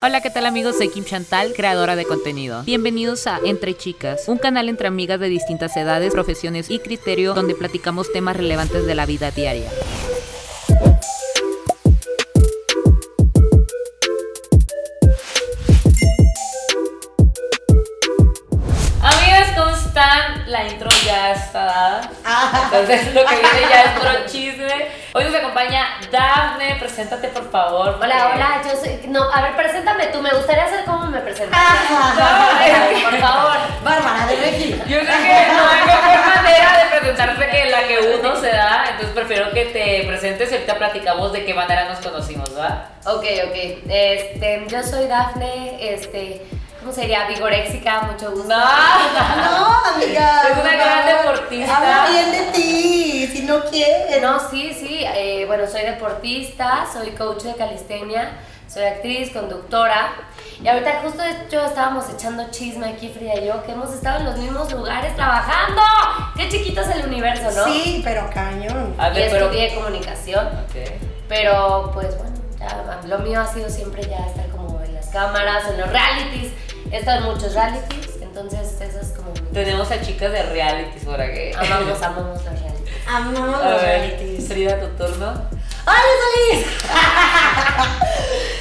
[0.00, 0.76] Hola, ¿qué tal amigos?
[0.78, 2.62] Soy Kim Chantal, creadora de contenido.
[2.62, 7.56] Bienvenidos a Entre Chicas, un canal entre amigas de distintas edades, profesiones y criterio donde
[7.56, 9.68] platicamos temas relevantes de la vida diaria.
[19.02, 20.48] Amigas, ¿cómo están?
[20.48, 22.12] La intro ya está dada.
[22.72, 24.97] Entonces lo que viene ya es puro chisme.
[25.18, 27.98] Hoy nos acompaña Dafne, preséntate por favor.
[28.00, 29.00] Hola, hola, yo soy.
[29.08, 30.22] No, a ver, preséntame tú.
[30.22, 31.58] Me gustaría saber cómo me presentas.
[31.90, 33.56] No, por favor.
[33.82, 34.76] Bárbara de Regina.
[34.84, 38.84] Yo creo que no hay mejor manera de presentarte que la que uno se da,
[38.90, 42.90] entonces prefiero que te presentes y ahorita platicamos de qué manera nos conocimos, ¿va?
[43.04, 43.56] Ok, ok.
[43.90, 47.26] Este, yo soy Dafne, este, ¿cómo sería?
[47.26, 48.48] Vigoréxica, mucho gusto.
[48.48, 48.56] No,
[49.94, 50.42] amiga.
[50.50, 50.78] Es una no.
[50.78, 51.76] gran deportista.
[51.76, 54.20] Habla bien de ti, si no quieres.
[54.22, 55.04] No, sí, sí.
[55.04, 58.30] eh, bueno, soy deportista, soy coach de calistenia,
[58.72, 60.12] soy actriz, conductora.
[60.62, 64.24] Y ahorita justo yo estábamos echando chisme aquí, Frida y yo, que hemos estado en
[64.26, 65.80] los mismos lugares trabajando.
[66.36, 67.64] Qué chiquito es el universo, ¿no?
[67.72, 68.94] Sí, pero cañón.
[68.98, 69.44] A Y ver, pero...
[69.46, 70.48] estudié comunicación.
[71.28, 74.67] Pero pues bueno, ya, lo mío ha sido siempre ya estar como
[75.08, 76.52] cámaras, en los realities.
[76.90, 79.40] He estado en muchos realities, entonces eso es como mi...
[79.52, 81.52] Tenemos a chicas de realities por aquí.
[81.56, 82.98] Amamos, amamos los realities.
[83.06, 84.48] Amamos A los ver, realities.
[84.48, 85.48] Frida, tu turno.
[85.86, 86.66] ¡Hola, Solís!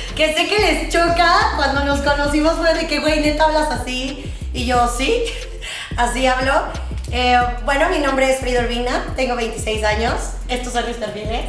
[0.15, 4.33] que sé que les choca cuando nos conocimos fue de que, güey, neta hablas así.
[4.53, 5.23] Y yo, sí,
[5.97, 6.53] así hablo.
[7.11, 10.13] Eh, bueno, mi nombre es Frida Urbina, tengo 26 años.
[10.50, 11.45] Estos son mis perfiles.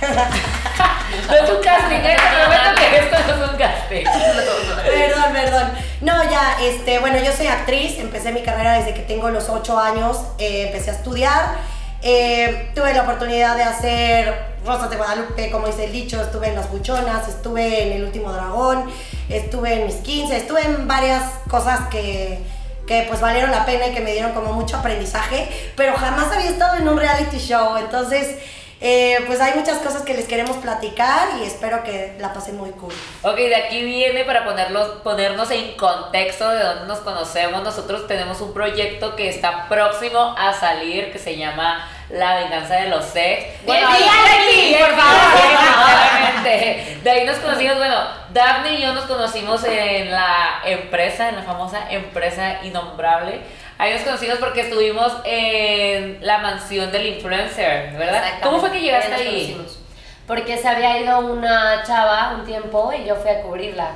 [1.28, 2.16] No es un casting, ¿eh?
[2.16, 4.04] Te prometo que esto no es un casting.
[4.84, 5.72] Perdón, perdón.
[6.00, 9.78] No, ya, este, bueno, yo soy actriz, empecé mi carrera desde que tengo los 8
[9.78, 11.56] años, eh, empecé a estudiar,
[12.00, 16.56] eh, tuve la oportunidad de hacer Rosas de Guadalupe, como dice el dicho, estuve en
[16.56, 18.90] Las Buchonas, estuve en El Último Dragón,
[19.28, 22.40] estuve en Mis 15, estuve en varias cosas que,
[22.92, 26.50] que pues valieron la pena y que me dieron como mucho aprendizaje, pero jamás había
[26.50, 28.36] estado en un reality show, entonces...
[28.84, 32.70] eh, pues hay muchas cosas que les queremos platicar y espero que la pasen muy
[32.70, 32.92] cool.
[33.22, 37.62] Ok, de aquí viene para ponerlos, ponernos en contexto de dónde nos conocemos.
[37.62, 42.88] Nosotros tenemos un proyecto que está próximo a salir que se llama La Venganza de
[42.88, 43.62] los Sex.
[43.64, 46.42] ¡Bien, reality, por favor!
[47.02, 47.96] De ahí nos conocimos, bueno,
[48.32, 53.40] Daphne y yo nos conocimos en la empresa, en la famosa empresa innombrable.
[53.78, 58.22] Ahí nos conocimos porque estuvimos en la mansión del influencer, ¿verdad?
[58.42, 59.52] ¿Cómo fue que llegaste Ahí nos ahí?
[59.52, 59.78] conocimos.
[60.26, 63.90] Porque se había ido una chava un tiempo y yo fui a cubrirla.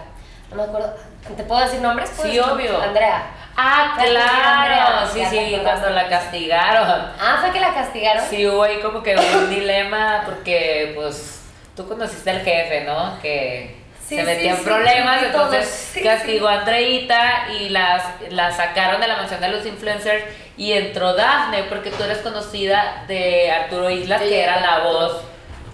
[0.51, 0.95] No me acuerdo.
[1.35, 2.11] ¿Te puedo decir nombres?
[2.17, 2.81] ¿Puedo Sí, obvio.
[2.81, 3.23] Andrea.
[3.57, 7.11] Ah, claro, sí, sí, cuando la castigaron.
[7.19, 8.23] Ah, ¿fue que la castigaron?
[8.29, 11.43] Sí, hubo ahí como que un dilema porque, pues,
[11.75, 13.19] tú conociste al jefe, ¿no?
[13.23, 13.77] Que
[14.07, 19.01] Sí, se metía en sí, problemas, sí, entonces castigó a Andreita y las, la sacaron
[19.01, 20.23] de la mansión de los influencers
[20.57, 25.23] y entró Dafne porque tú eres conocida de Arturo Islas, que era la voz.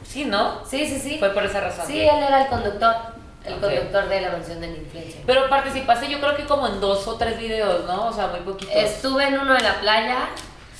[0.07, 0.65] Sí, ¿no?
[0.65, 1.19] Sí, sí, sí.
[1.19, 1.87] Fue por esa razón.
[1.87, 2.95] Sí, él era el conductor.
[3.44, 5.22] El conductor de la mansión del influencer.
[5.26, 8.06] Pero participaste yo creo que como en dos o tres videos, ¿no?
[8.08, 8.75] O sea, muy poquitos.
[8.75, 10.16] Estuve en uno de la playa,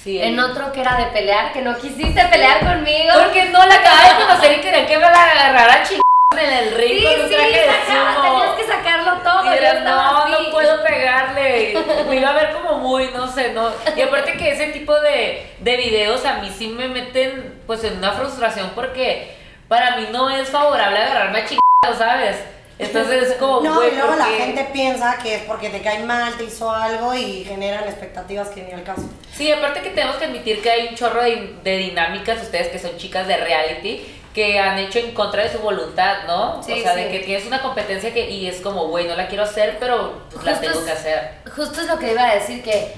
[0.02, 3.12] Sí, en otro que era de pelear, que no quisiste pelear conmigo.
[3.22, 6.02] Porque no la acababa de conocer y quería que me la agarrara chingada
[6.32, 8.40] en el ring Sí, con un sí, traje de sacaba- sumo.
[8.40, 9.44] tenías que sacarlo todo.
[9.44, 10.32] Y era, no, así.
[10.32, 11.74] no puedo pegarle.
[12.08, 13.70] Me iba a ver como muy, no sé, no.
[13.96, 17.98] Y aparte que ese tipo de, de videos a mí sí me meten pues en
[17.98, 19.36] una frustración porque
[19.68, 21.61] para mí no es favorable agarrarme a chingados,
[21.93, 22.37] ¿sabes?
[22.78, 25.82] Entonces es como, No, güey, y luego ¿por la gente piensa que es porque te
[25.82, 29.03] cae mal, te hizo algo y generan expectativas que ni al caso.
[29.32, 32.78] Sí, aparte que tenemos que admitir que hay un chorro de, de dinámicas, ustedes que
[32.78, 36.62] son chicas de reality, que han hecho en contra de su voluntad, ¿no?
[36.62, 39.26] Sí, o sea, de que tienes una competencia que y es como, güey, no la
[39.26, 41.31] quiero hacer, pero pues, la tengo es- que hacer.
[41.54, 42.92] Justo es lo que iba a decir, que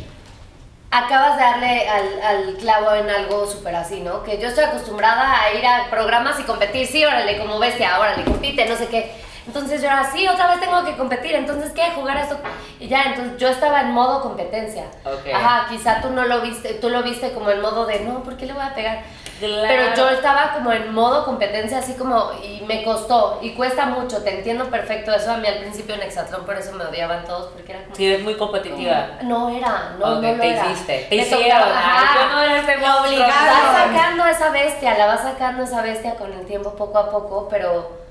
[0.94, 4.22] acabas de darle al, al clavo en algo súper así, ¿no?
[4.22, 8.22] Que yo estoy acostumbrada a ir a programas y competir, sí, órale, como bestia, órale,
[8.24, 9.12] compite, no sé qué.
[9.46, 11.90] Entonces yo era, sí, otra vez tengo que competir, entonces, ¿qué?
[11.94, 12.38] Jugar esto.
[12.80, 14.84] Y ya, entonces yo estaba en modo competencia.
[15.04, 15.34] Ok.
[15.34, 18.36] Ajá, quizá tú no lo viste, tú lo viste como en modo de, no, ¿por
[18.36, 19.02] qué le voy a pegar?
[19.40, 19.64] Claro.
[19.68, 24.22] Pero yo estaba como en modo competencia, así como, y me costó, y cuesta mucho,
[24.22, 25.32] te entiendo perfecto eso.
[25.32, 27.96] A mí al principio en Exatlón, por eso me odiaban todos, porque era como.
[27.96, 29.06] Sí, eres muy competitiva.
[29.22, 30.66] No era, no, Ok, no lo te era.
[30.70, 31.06] hiciste.
[31.10, 31.62] Te Me hicieron.
[31.68, 32.14] ajá.
[32.14, 33.34] yo no obligaron.
[33.36, 37.48] Vas sacando esa bestia, la vas sacando esa bestia con el tiempo poco a poco,
[37.50, 38.03] pero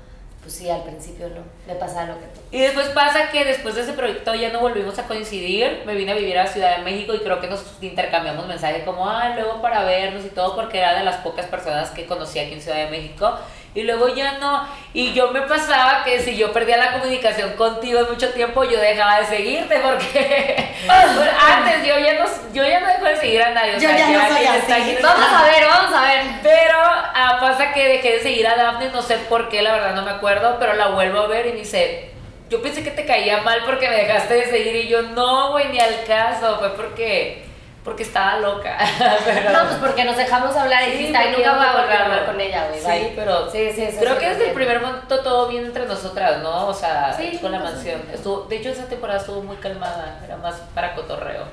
[0.44, 2.26] pues sí, al principio no, me pasaba lo que.
[2.54, 5.84] Y después pasa que después de ese proyecto ya no volvimos a coincidir.
[5.86, 9.08] Me vine a vivir a Ciudad de México y creo que nos intercambiamos mensajes como,
[9.08, 12.52] ah, luego para vernos y todo, porque era de las pocas personas que conocí aquí
[12.52, 13.38] en Ciudad de México.
[13.74, 14.66] Y luego ya no.
[14.92, 18.78] Y yo me pasaba que si yo perdía la comunicación contigo en mucho tiempo, yo
[18.78, 23.50] dejaba de seguirte porque antes yo ya no, yo ya no dejo de seguir a
[23.50, 23.72] nadie.
[23.72, 24.98] o Yo sea, ya no que soy así.
[25.02, 26.22] Vamos a ver, vamos a ver.
[26.42, 29.94] Pero ah, pasa que dejé de seguir a Daphne, no sé por qué, la verdad
[29.94, 32.10] no me acuerdo, pero la vuelvo a ver y me dice,
[32.50, 35.68] yo pensé que te caía mal porque me dejaste de seguir y yo, no, güey,
[35.70, 37.43] ni al caso, fue porque,
[37.84, 38.78] porque estaba loca.
[39.24, 42.04] Pero- No, pues porque nos dejamos hablar y Sí, porque nunca voy a volver a
[42.06, 42.80] hablar con ella, güey.
[42.80, 43.12] Sí, bye".
[43.14, 46.42] pero Sí, sí, eso creo sí que desde el primer momento todo bien entre nosotras,
[46.42, 46.66] ¿no?
[46.68, 48.00] O sea, Sí, con la mansión.
[48.12, 51.44] Estuvo, de hecho, esa temporada estuvo muy calmada, era más para cotorreo.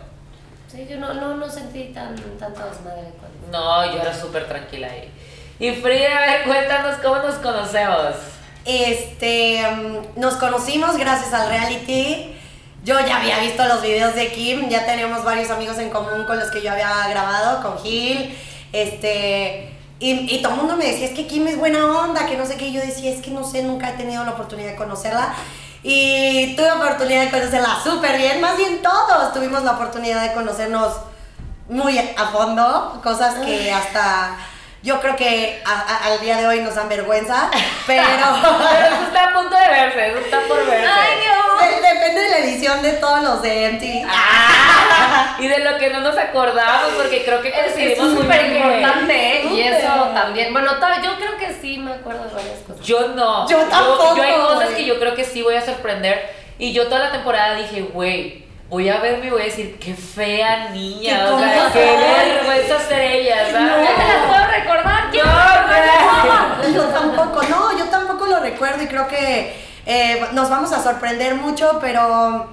[0.67, 3.47] Sí, yo no, no, no sentí tan, tanto desmadre cuando...
[3.51, 5.11] No, yo era súper tranquila ahí.
[5.59, 8.15] Y Frida, a ver, cuéntanos cómo nos conocemos.
[8.63, 12.30] Este, mm, nos conocimos gracias al reality.
[12.83, 16.39] Yo ya había visto los videos de Kim, ya teníamos varios amigos en común con
[16.39, 18.35] los que yo había grabado, con Gil,
[18.73, 22.37] este, y, y todo el mundo me decía, es que Kim es buena onda, que
[22.37, 24.71] no sé qué, y yo decía, es que no sé, nunca he tenido la oportunidad
[24.71, 25.35] de conocerla,
[25.83, 30.93] y tuve oportunidad de conocerla súper bien, más bien todos tuvimos la oportunidad de conocernos
[31.69, 34.37] muy a fondo, cosas que hasta
[34.83, 37.49] yo creo que a- a- al día de hoy nos dan vergüenza,
[37.87, 38.03] pero...
[38.11, 40.87] Pero eso está a punto de verse, eso está por verse.
[40.87, 41.81] ¡Ay, Dios!
[41.81, 44.07] De- depende de la edición de todos los de MTV.
[44.09, 49.45] Ah, y de lo que no nos acordamos, porque creo que coincidimos súper importante, ¿eh?
[49.51, 50.51] Y eso también.
[50.53, 50.71] Bueno,
[51.03, 52.85] yo creo que sí me acuerdo de varias cosas.
[52.85, 53.47] Yo no.
[53.47, 56.29] Yo tampoco, Yo, hay cosas que yo creo que sí voy a sorprender.
[56.57, 59.93] Y yo toda la temporada dije, güey, voy a verme y voy a decir, qué
[59.93, 61.25] fea niña.
[61.25, 61.97] Qué o sea, qué
[62.39, 63.89] vergüenza ser ella, ¿sabes?
[63.89, 65.11] Ya te las puedo recordar.
[65.11, 65.31] ¿quién No,
[65.67, 66.73] güey.
[66.73, 69.53] Yo tampoco, no, yo tampoco lo recuerdo y creo que
[69.85, 72.47] eh, nos vamos a sorprender mucho, pero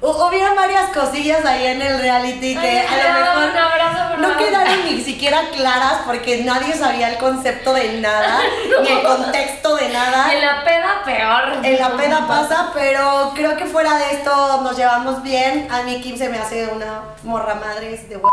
[0.00, 4.36] hubieron varias cosillas ahí en el reality que Ay, a lo mejor un abrazo, no
[4.36, 8.40] quedaron ni siquiera claras porque nadie sabía el concepto de nada,
[8.82, 10.32] ni el contexto de nada.
[10.34, 11.64] En la peda peor.
[11.64, 15.68] En la peda pasa, pero creo que fuera de esto nos llevamos bien.
[15.70, 18.30] A mí Kim se me hace una morra madres de huevos.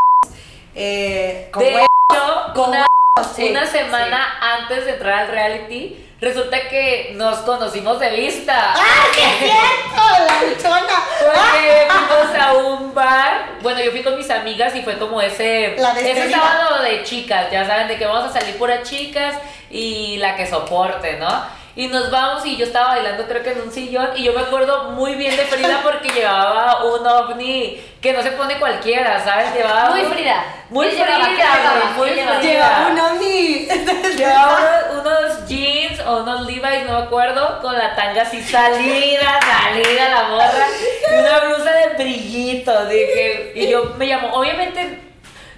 [0.75, 2.85] Eh, con De huevos, hecho, con una,
[3.33, 8.73] sí, una semana antes de entrar al reality, resulta que nos conocimos de vista.
[8.75, 10.01] ¡Ah, qué cierto!
[10.25, 11.03] La luchona.
[11.19, 13.51] Porque fuimos a un bar.
[13.61, 15.77] Bueno, yo fui con mis amigas y fue como ese.
[15.77, 19.35] La ese sábado de chicas, ya saben, de que vamos a salir puras chicas
[19.71, 21.64] y la que soporte, ¿no?
[21.77, 24.39] Y nos vamos y yo estaba bailando creo que en un sillón y yo me
[24.41, 29.53] acuerdo muy bien de Frida porque llevaba un ovni que no se pone cualquiera, ¿sabes?
[29.53, 30.43] Llevaba Muy un- Frida.
[30.69, 31.25] Muy ¿Qué llevaba?
[31.25, 31.91] Frida, ¿Qué llevaba?
[31.97, 32.39] muy ¿Qué llevaba?
[32.39, 32.51] Frida.
[32.53, 33.67] Lleva un ovni.
[34.15, 34.59] Llevaba
[35.01, 40.23] unos, jeans o unos Levi's, no me acuerdo, con la tanga así salida, salida la
[40.29, 40.67] morra,
[41.11, 42.85] y una blusa de brillito.
[42.85, 45.01] Dije, y yo me llamo, obviamente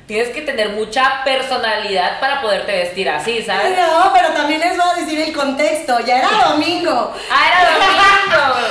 [0.08, 3.78] tienes que tener mucha personalidad para poderte vestir así, ¿sabes?
[3.78, 6.00] No, pero también les voy a decir el contexto.
[6.00, 7.14] Ya era domingo.
[7.30, 7.88] Ah, era domingo.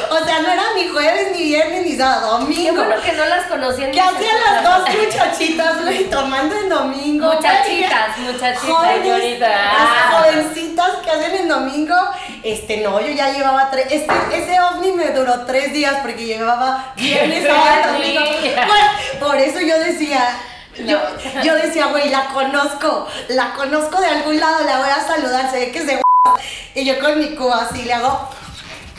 [0.17, 2.39] O sea, no era ni jueves, ni viernes, ni sábado.
[2.39, 2.85] Domingo.
[2.85, 3.91] bueno que no las conocían.
[3.91, 7.35] ¿Qué hacían las dos muchachitas, güey, tomando en domingo?
[7.35, 8.95] Muchachitas, muchachitas.
[8.95, 9.49] Señorita.
[9.49, 11.97] Las jovencitas que hacen en domingo.
[12.43, 13.87] Este, no, yo ya llevaba tres.
[13.91, 18.21] Este, ese ovni me duró tres días porque llevaba viernes, sábado, domingo.
[18.55, 18.87] Bueno,
[19.21, 20.39] por eso yo decía.
[20.79, 20.99] Yo,
[21.43, 25.59] yo decía, güey, la conozco, la conozco de algún lado, la voy a saludar, se
[25.59, 26.03] ve que es de
[26.75, 28.29] Y yo con mi cuba así le hago.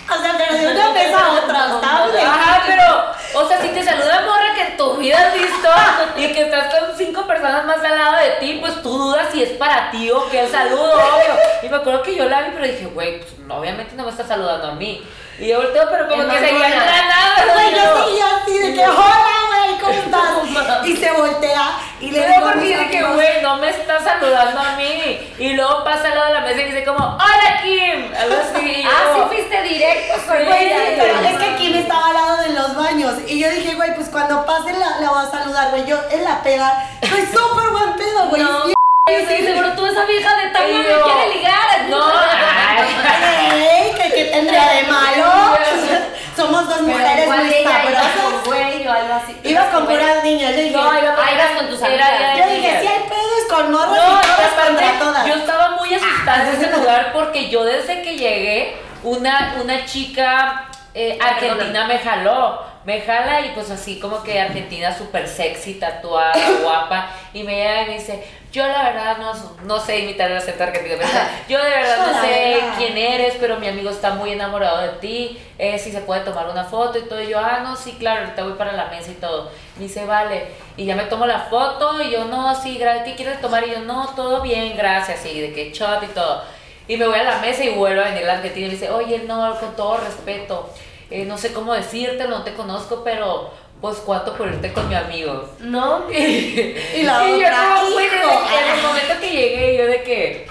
[0.10, 3.68] O sea, pero de una vez a otra, estaba muy Ajá, pero, o sea, si
[3.70, 5.70] te saluda morra que en tu vida has visto
[6.16, 9.44] y que estás con cinco personas más al lado de ti, pues tú dudas si
[9.44, 11.38] es para ti o que el saludo, obvio.
[11.62, 14.26] Y me acuerdo que yo la vi, pero dije, güey, pues obviamente no me está
[14.26, 15.06] saludando a mí.
[15.40, 17.54] Y yo volteo, pero como que seguía entrenando.
[17.54, 19.37] Güey, yo seguía así de que, hola,
[19.76, 20.92] güey.
[20.92, 25.34] Y se voltea y le digo de que, güey, no me está saludando a mí.
[25.40, 28.12] Y luego pasa al lado de la mesa y dice como, hola Kim.
[28.20, 28.84] Algo así.
[28.86, 30.78] Ah, sí fuiste directo con ella.
[30.98, 31.34] Pero güey.
[31.34, 33.14] es que Kim estaba al lado de los baños.
[33.28, 35.86] Y yo dije, güey, pues cuando pase la, la voy a saludar, güey.
[35.86, 38.44] Yo en la peda, soy súper buen pedo, güey.
[38.44, 41.90] No, seguro tú esa vieja de tanga Y me quiere ligar.
[41.90, 42.88] No, ay.
[43.56, 45.58] Ey, ¿qué, qué tendría de malo?
[46.36, 48.48] Somos dos Pero mujeres igual muy ella iba con sabrosas.
[49.24, 49.40] Así.
[49.44, 50.52] Ibas con puras niñas.
[50.56, 52.10] Yo dije, No, iba con, Ah, ibas con tus amigas.
[52.38, 55.26] yo dije, si hay pedos con morros No, y y todas aparte, contra todas.
[55.28, 60.66] yo estaba muy asustada en ese lugar porque yo desde que llegué, una, una chica
[60.94, 62.62] eh, argentina me jaló.
[62.88, 66.32] Me jala y pues así como que argentina súper sexy, tatuada,
[66.64, 67.10] guapa.
[67.34, 69.34] Y me llega y me dice, yo la verdad no,
[69.66, 70.96] no sé imitar el acento argentino.
[71.50, 72.74] yo de verdad no sé verdad".
[72.78, 75.38] quién eres, pero mi amigo está muy enamorado de ti.
[75.60, 77.22] Eh, si se puede tomar una foto y todo.
[77.22, 79.52] Y yo, ah, no, sí, claro, ahorita voy para la mesa y todo.
[79.76, 80.48] Me dice, vale.
[80.78, 83.68] Y ya me tomo la foto y yo, no, sí, gra- ¿qué quieres tomar?
[83.68, 85.26] Y yo, no, todo bien, gracias.
[85.26, 86.42] Y de que shot y todo.
[86.88, 88.90] Y me voy a la mesa y vuelve a venir la Argentina y me dice,
[88.90, 90.70] oye, no, con todo respeto,
[91.10, 94.96] eh, no sé cómo decírtelo, no te conozco, pero pues cuánto por irte con mi
[94.96, 95.50] amigo.
[95.60, 96.04] No.
[96.12, 100.48] Y la Y yo otra, que- en el momento que llegué, yo de que,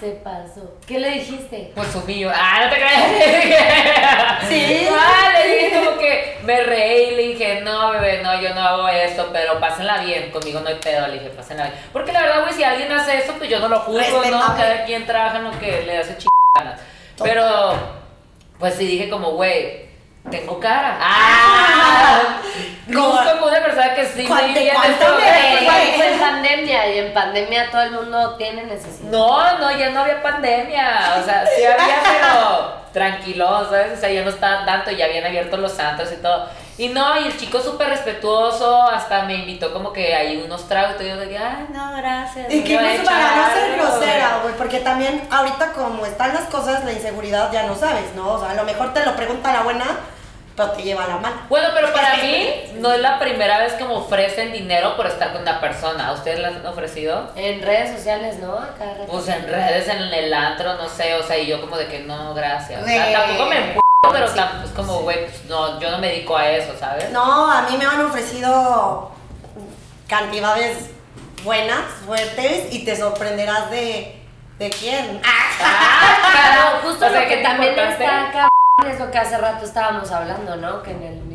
[0.00, 0.74] Se pasó.
[0.86, 1.72] ¿Qué le dijiste?
[1.74, 4.48] pues su mío, ah, no te creas.
[4.48, 4.88] Sí.
[4.96, 8.60] Ah, le dije como que me reí y le dije, no, bebé, no, yo no
[8.60, 11.76] hago esto, pero pásenla bien, conmigo no hay pedo, le dije, pásenla bien.
[11.92, 14.40] Porque la verdad, güey, si alguien hace eso, pues yo no lo juzgo, ¿no?
[14.56, 16.80] Cada quien trabaja en lo que le hace chingadas.
[17.22, 17.74] Pero,
[18.64, 19.84] pues sí dije como, güey,
[20.30, 20.96] tengo cara.
[20.98, 22.38] ¡Ah!
[22.86, 25.68] Como- Luzco como una persona que sí ¿Cuánto- viene cuánto me?
[25.96, 29.10] Fue en pandemia y en pandemia todo el mundo tiene necesidad.
[29.10, 31.16] No, no, ya no había pandemia.
[31.20, 33.98] O sea, sí había, pero tranquilo, ¿sabes?
[33.98, 36.48] O sea, ya no estaban tanto, ya habían abierto los santos y todo.
[36.76, 41.00] Y no, y el chico súper respetuoso, hasta me invitó como que hay unos tragos
[41.00, 42.52] y yo de que, ay, no, gracias.
[42.52, 43.78] Y que incluso para no ser güey".
[43.78, 48.32] grosera, güey, porque también ahorita como están las cosas, la inseguridad ya no sabes, ¿no?
[48.32, 49.84] O sea, a lo mejor te lo pregunta la buena,
[50.56, 51.36] pero te lleva la mala.
[51.48, 55.32] Bueno, pero para mí no es la primera vez que me ofrecen dinero por estar
[55.32, 56.08] con una persona.
[56.08, 57.30] ¿A ustedes les han ofrecido?
[57.36, 58.52] En redes sociales, ¿no?
[58.52, 58.84] Acá.
[59.08, 62.00] Pues en redes, en el antro, no sé, o sea, y yo como de que
[62.00, 62.82] no, gracias.
[62.82, 66.08] O sea, tampoco me empujo, pero tam- pues como, güey, pues no, yo no me
[66.08, 67.10] dedico a eso, ¿sabes?
[67.10, 69.10] No, a mí me han ofrecido
[70.08, 70.90] cantidades
[71.44, 74.20] buenas, fuertes, y te sorprenderás de,
[74.58, 75.20] de quién.
[75.24, 78.48] Ah, Pero justo o sea, lo que también está acá
[78.88, 80.82] es lo que hace rato estábamos hablando, ¿no?
[80.82, 81.33] Que en el.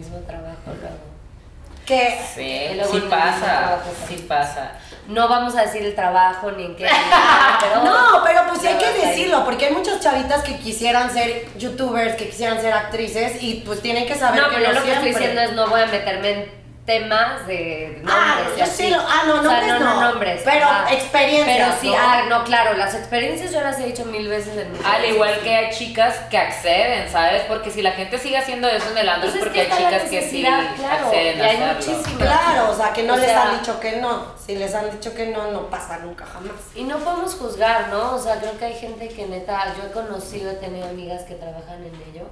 [1.89, 4.71] Que Sí, luego sí pasa, trabajo sí pasa.
[5.07, 6.85] No vamos a decir el trabajo ni en qué.
[7.61, 11.47] pero No, pero pues sí hay que decirlo, porque hay muchas chavitas que quisieran ser
[11.57, 14.85] youtubers, que quisieran ser actrices y pues tienen que saber No, que pero no lo
[14.85, 16.58] que estoy diciendo es no voy a meterme en
[16.89, 18.07] temas de nombres.
[18.07, 18.83] Ah, yo así.
[18.85, 20.41] sí lo- ah, no, O sea, nombres no, no, no, nombres.
[20.43, 20.91] pero ajá.
[20.93, 21.95] experiencias, Pero sí, ¿no?
[21.99, 25.39] ah, no, claro, las experiencias yo las he dicho mil veces en mi Al igual
[25.41, 27.43] que hay chicas que acceden, ¿sabes?
[27.47, 29.77] Porque si la gente sigue haciendo eso en el antro Pues es porque que hay
[29.85, 31.73] chicas que sí claro, acceden y a hay hacerlo.
[31.75, 32.17] muchísimas.
[32.27, 34.39] Claro, o sea, que no O les sea- han dicho que no.
[34.43, 36.53] Si les han dicho que no, no pasa nunca jamás.
[36.75, 38.15] Y no podemos juzgar, ¿no?
[38.15, 41.35] O sea, creo que hay gente que neta, yo he conocido, he tenido amigas que
[41.35, 42.25] trabajan en ello.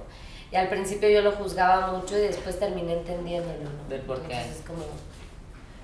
[0.50, 3.88] Y al principio yo lo juzgaba mucho y después terminé entendiéndolo, ¿no?
[3.88, 4.34] Del por qué.
[4.34, 4.84] Entonces es como...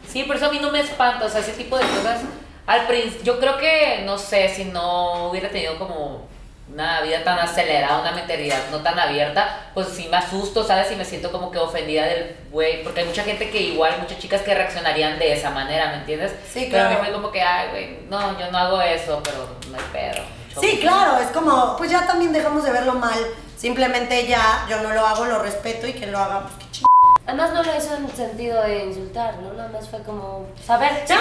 [0.08, 2.20] Sí, por eso a mí no me espanta, o sea, ese tipo de cosas.
[2.66, 6.26] Al principio, yo creo que, no sé, si no hubiera tenido como
[6.72, 10.90] una vida tan acelerada, una mentalidad no tan abierta, pues sí me asusto, ¿sabes?
[10.92, 14.18] Y me siento como que ofendida del güey, porque hay mucha gente que igual, muchas
[14.18, 16.32] chicas que reaccionarían de esa manera, ¿me entiendes?
[16.50, 17.04] Sí, Pero a mí claro.
[17.04, 20.24] fue como que, ay, güey, no, yo no hago eso, pero no hay pedo.
[20.60, 23.18] Sí, claro, es como, pues ya también dejamos de verlo mal.
[23.64, 26.86] Simplemente ya, yo no lo hago, lo respeto y que lo haga, pues qué chingón.
[27.26, 29.54] Además no lo hizo en sentido de insultar, ¿no?
[29.54, 30.92] Nada más fue como saber.
[31.08, 31.14] No,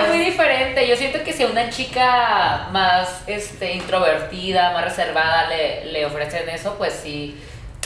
[0.00, 0.88] es muy diferente.
[0.88, 6.48] Yo siento que si a una chica más este, introvertida, más reservada, le, le ofrecen
[6.48, 7.38] eso, pues sí,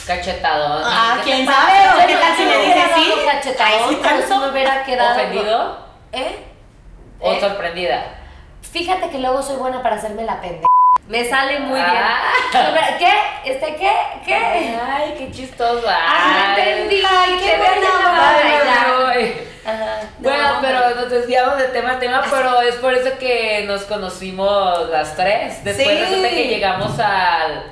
[0.07, 0.81] cachetadón.
[0.85, 3.09] Ah, ¿Qué te quién sabe, o qué tal si me dices hubiera sí.
[3.09, 4.45] dado cachetadón, Ay, sí, pero sí tanto.
[4.45, 5.11] me hubiera quedado.
[5.11, 5.77] ¿Ofendido?
[6.13, 6.45] ¿Eh?
[7.19, 7.39] ¿O ¿Eh?
[7.41, 8.01] sorprendida?
[8.61, 10.65] Fíjate que luego soy buena para hacerme la pendeja.
[11.07, 12.21] Me sale muy Ah.
[12.51, 12.97] bien.
[12.99, 13.51] ¿Qué?
[13.51, 13.91] ¿Este qué?
[14.25, 14.35] ¿Qué?
[14.35, 15.85] Ay, qué chistoso.
[15.87, 16.61] Ah, Ay.
[16.69, 17.03] entendí.
[17.07, 19.47] Ay, qué buena Ay.
[20.19, 23.83] Bueno, No, pero nos desviamos de tema a tema, pero es por eso que nos
[23.83, 25.63] conocimos las tres.
[25.63, 25.97] Después Sí.
[26.05, 27.71] resulta que llegamos al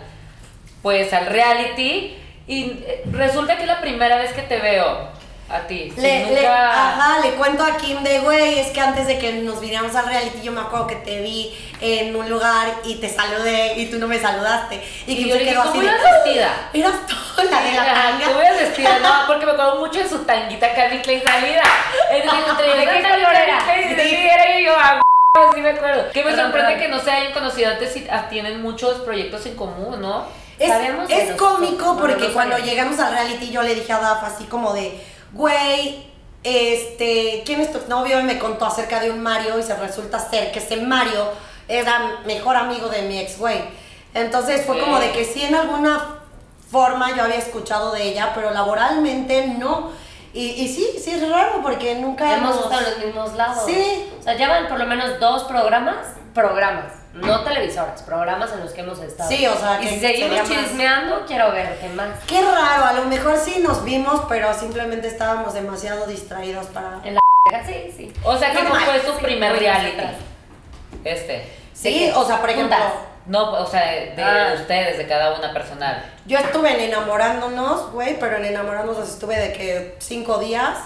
[0.81, 5.07] pues al reality y eh, resulta que es la primera vez que te veo
[5.49, 5.93] a ti.
[5.97, 9.95] Le, ajá, le cuento a Kim de, güey, es que antes de que nos viniéramos
[9.95, 13.87] al reality, yo me acuerdo que te vi en un lugar y te saludé y
[13.87, 14.81] tú no me saludaste.
[15.05, 16.69] Y, Y Kim yo se quedó así ¿cómo ibas vestida?
[16.73, 17.15] Eras tú
[17.49, 18.25] la de la tanga.
[18.25, 18.99] ¿Cómo ibas vestida?
[18.99, 21.63] No, porque me acuerdo mucho de su tanguita Calvin Klein salida.
[22.11, 23.59] Entonces, ¿De qué color era?
[23.77, 25.01] Y era y yo, ah,
[25.55, 26.11] sí me acuerdo.
[26.11, 26.91] Que me Perdón, sorprende perdón.
[26.91, 30.25] que no se hayan conocido antes y ah, tienen muchos proyectos en común, ¿no?
[30.59, 30.71] Es,
[31.09, 34.97] es cómico porque cuando llegamos al reality yo le dije a Daf así como de,
[35.33, 36.05] güey,
[36.43, 38.19] este, ¿quién es tu novio?
[38.19, 41.27] Y me contó acerca de un Mario y se resulta ser que ese Mario
[41.67, 43.61] era mejor amigo de mi ex güey.
[44.13, 46.19] Entonces fue como de que sí en alguna
[46.69, 49.91] forma yo había escuchado de ella, pero laboralmente no.
[50.33, 53.63] Y, y sí, sí es raro porque nunca Hemos estado en los mismos lados.
[53.65, 54.09] Sí.
[54.19, 58.81] O sea, llevan por lo menos dos programas, programas, no televisoras, programas en los que
[58.81, 59.29] hemos estado.
[59.29, 62.09] Sí, o sea, Y que si seguimos sería más- chismeando, quiero ver qué más.
[62.27, 66.99] Qué raro, a lo mejor sí nos vimos, pero simplemente estábamos demasiado distraídos para...
[67.03, 67.21] En la
[67.65, 68.13] sí, sí.
[68.23, 70.01] O sea, que No fue su sí, primer reality.
[71.03, 71.47] Este.
[71.73, 72.93] Sí, o sea, por ejemplo, Juntas.
[73.25, 74.53] No, o sea, de Ah.
[74.55, 76.03] ustedes, de cada una personal.
[76.25, 80.77] yo estuve en enamorándonos, güey, pero en enamorándonos estuve de que cinco días,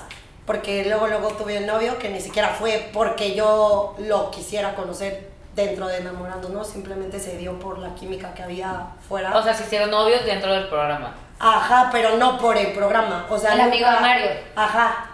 [0.45, 5.29] porque luego luego tuve un novio que ni siquiera fue porque yo lo quisiera conocer
[5.57, 9.35] dentro de enamorándonos, simplemente se dio por la química que había fuera.
[9.35, 11.13] O sea, se hicieron novios dentro del programa.
[11.39, 13.25] Ajá, pero no por el programa.
[13.29, 14.27] O sea, El amigo de Mario.
[14.55, 15.05] Ajá.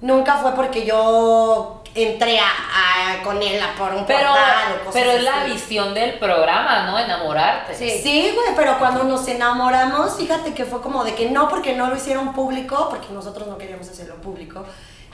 [0.00, 4.84] Nunca fue porque yo entré a, a- con él a por un Pero, portal o
[4.86, 5.52] cosas pero es la así.
[5.52, 6.98] visión del programa, ¿no?
[6.98, 7.74] Enamorarte.
[7.74, 7.88] Sí.
[8.02, 11.88] Sí, güey, pero cuando nos enamoramos, fíjate que fue como de que no porque no
[11.88, 14.64] lo hicieron público, porque nosotros no queríamos hacerlo público,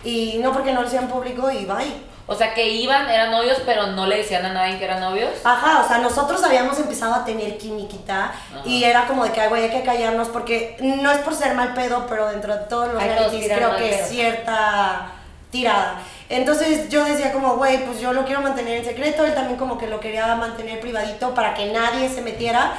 [0.04, 2.08] y no porque no lo hicieron público y bye.
[2.30, 5.30] O sea, que iban, eran novios, pero no le decían a nadie que eran novios.
[5.44, 8.32] Ajá, o sea, nosotros habíamos empezado a tener quimiquita
[8.66, 11.54] y era como de que, "Ay, güey, hay que callarnos porque no es por ser
[11.54, 14.02] mal pedo, pero dentro de todos los Ay, todos realities tiran creo mal que pedo.
[14.04, 15.06] es cierta
[15.50, 16.00] tirada.
[16.28, 19.78] Entonces yo decía como, güey, pues yo lo quiero mantener en secreto, él también como
[19.78, 22.74] que lo quería mantener privadito para que nadie se metiera.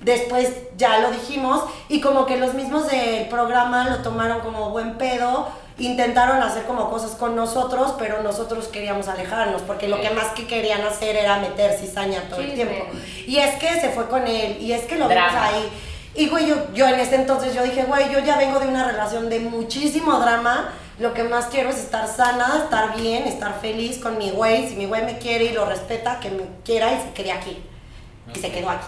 [0.00, 4.94] Después ya lo dijimos y como que los mismos del programa lo tomaron como buen
[4.96, 10.28] pedo, intentaron hacer como cosas con nosotros, pero nosotros queríamos alejarnos porque lo que más
[10.28, 12.86] que querían hacer era meter cizaña todo el tiempo.
[13.26, 15.68] Y es que se fue con él y es que lo vimos ahí.
[16.16, 18.84] Y güey, yo, yo en ese entonces yo dije, güey, yo ya vengo de una
[18.84, 20.72] relación de muchísimo drama.
[21.00, 24.68] Lo que más quiero es estar sana, estar bien, estar feliz con mi güey.
[24.68, 27.60] Si mi güey me quiere y lo respeta, que me quiera y se quede aquí.
[28.32, 28.86] Y se quedó aquí.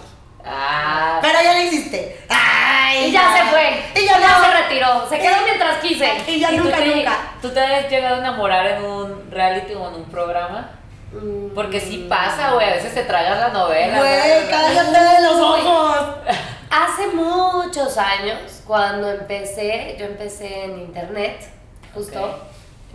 [0.49, 1.19] Ah.
[1.23, 2.21] Pero ya lo hiciste.
[2.29, 3.83] Ay, Y ya se fue.
[4.01, 4.45] Y ya ya no.
[4.45, 5.09] se retiró.
[5.09, 6.09] Se quedó mientras quise.
[6.27, 7.17] Y ya ¿Y tú nunca, te- nunca.
[7.43, 10.71] ¿Tú te has llegado a enamorar en un reality o en un programa?
[11.13, 11.55] Mm.
[11.55, 12.69] Porque sí pasa, güey.
[12.71, 13.99] A veces te tragas la novela.
[13.99, 15.99] Güey, cállate de los ojos.
[16.71, 21.49] Hace muchos años, cuando empecé, yo empecé en internet,
[21.95, 22.41] justo,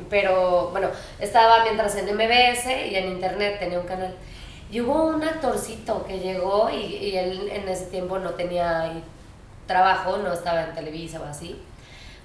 [0.09, 0.89] pero bueno,
[1.19, 4.13] estaba mientras en MBS y en internet tenía un canal.
[4.71, 8.91] Y hubo un actorcito que llegó y, y él en ese tiempo no tenía
[9.67, 11.61] trabajo, no estaba en Televisa o así.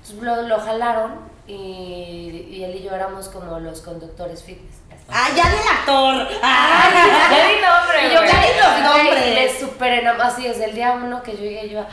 [0.03, 1.15] Entonces lo, lo jalaron
[1.49, 4.77] y, y él y yo éramos como los conductores fitness.
[5.09, 6.29] Ah, ya del actor.
[6.43, 9.35] Ah, Ya di nombre, Y yo ya di los nombres.
[9.35, 11.85] me super enamoré, así desde el día uno que yo llegué, yo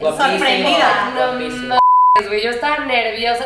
[0.00, 1.10] Guapísimo, sorprendida.
[1.14, 1.68] no guapísimo.
[1.68, 3.44] mames, güey, yo estaba nerviosa,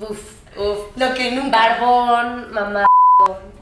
[0.00, 1.56] uf, uf, Lo que nunca.
[1.58, 2.86] barbón, mamá,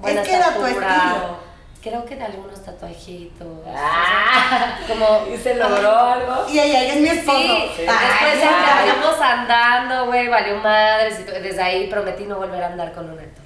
[0.05, 1.46] Es que era tu estilo.
[1.89, 3.47] Creo que de algunos tatuajitos,
[3.77, 4.77] Ah.
[4.89, 5.27] como...
[5.33, 6.45] ¿Y se logró algo?
[6.51, 7.39] Y ella, ella es mi Sí, esposo.
[7.77, 7.83] Sí.
[7.89, 12.93] Ay, después terminamos andando, güey, valió madres, y desde ahí prometí no volver a andar
[12.93, 13.45] con un actor.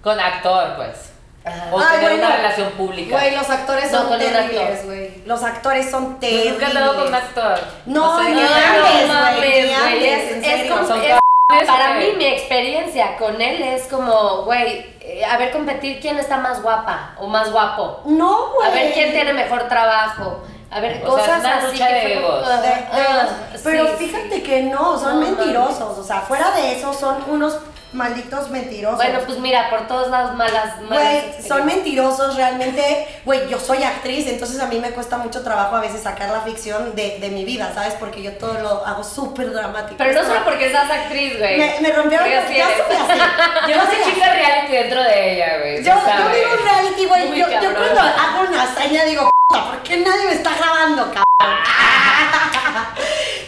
[0.00, 1.10] Con actor, pues.
[1.44, 1.70] Ajá.
[1.72, 2.36] O Ay, tener una no.
[2.36, 3.18] relación pública.
[3.18, 4.84] Güey, los actores No, son con un terribles, actor.
[4.86, 5.22] güey.
[5.26, 6.52] Los actores son terribles.
[6.52, 7.58] nunca he andado con un actor.
[7.86, 10.72] No, no, no, güey, mames, ni güey, hables, es- en es serio.
[10.76, 11.21] como- Son es- cabrones, Para ¿o
[11.60, 11.98] qué?
[11.98, 16.62] mí, mi experiencia con él es como, güey, eh, a ver competir quién está más
[16.62, 18.00] guapa o más guapo.
[18.06, 18.68] No, güey.
[18.68, 20.42] A ver quién tiene mejor trabajo.
[20.70, 22.62] A ver, O cosas así que de fue egos.
[22.62, 23.28] De- ah,
[23.62, 24.42] pero sí, fíjate sí.
[24.42, 25.98] que no, son No, mentirosos.
[25.98, 27.58] O sea, fuera de eso son unos
[27.92, 28.96] malditos mentirosos.
[28.96, 33.06] Bueno, pues mira, por todos lados malas, malas Güey, son mentirosos realmente.
[33.24, 36.40] Güey, yo soy actriz, entonces a mí me cuesta mucho trabajo a veces sacar la
[36.40, 37.94] ficción de, de mi vida, ¿sabes?
[37.94, 39.96] Porque yo todo lo hago súper dramático.
[39.98, 41.58] Pero no solo porque seas actriz, güey.
[41.58, 43.20] Me, me rompieron la así yo soy así.
[43.68, 45.84] Yo no sé chica reality dentro de ella, güey.
[45.84, 47.38] Yo, yo vivo reality, güey.
[47.38, 51.58] Yo, yo cuando hago una hazaña digo, "Puta, ¿por qué nadie me está grabando, cabrón?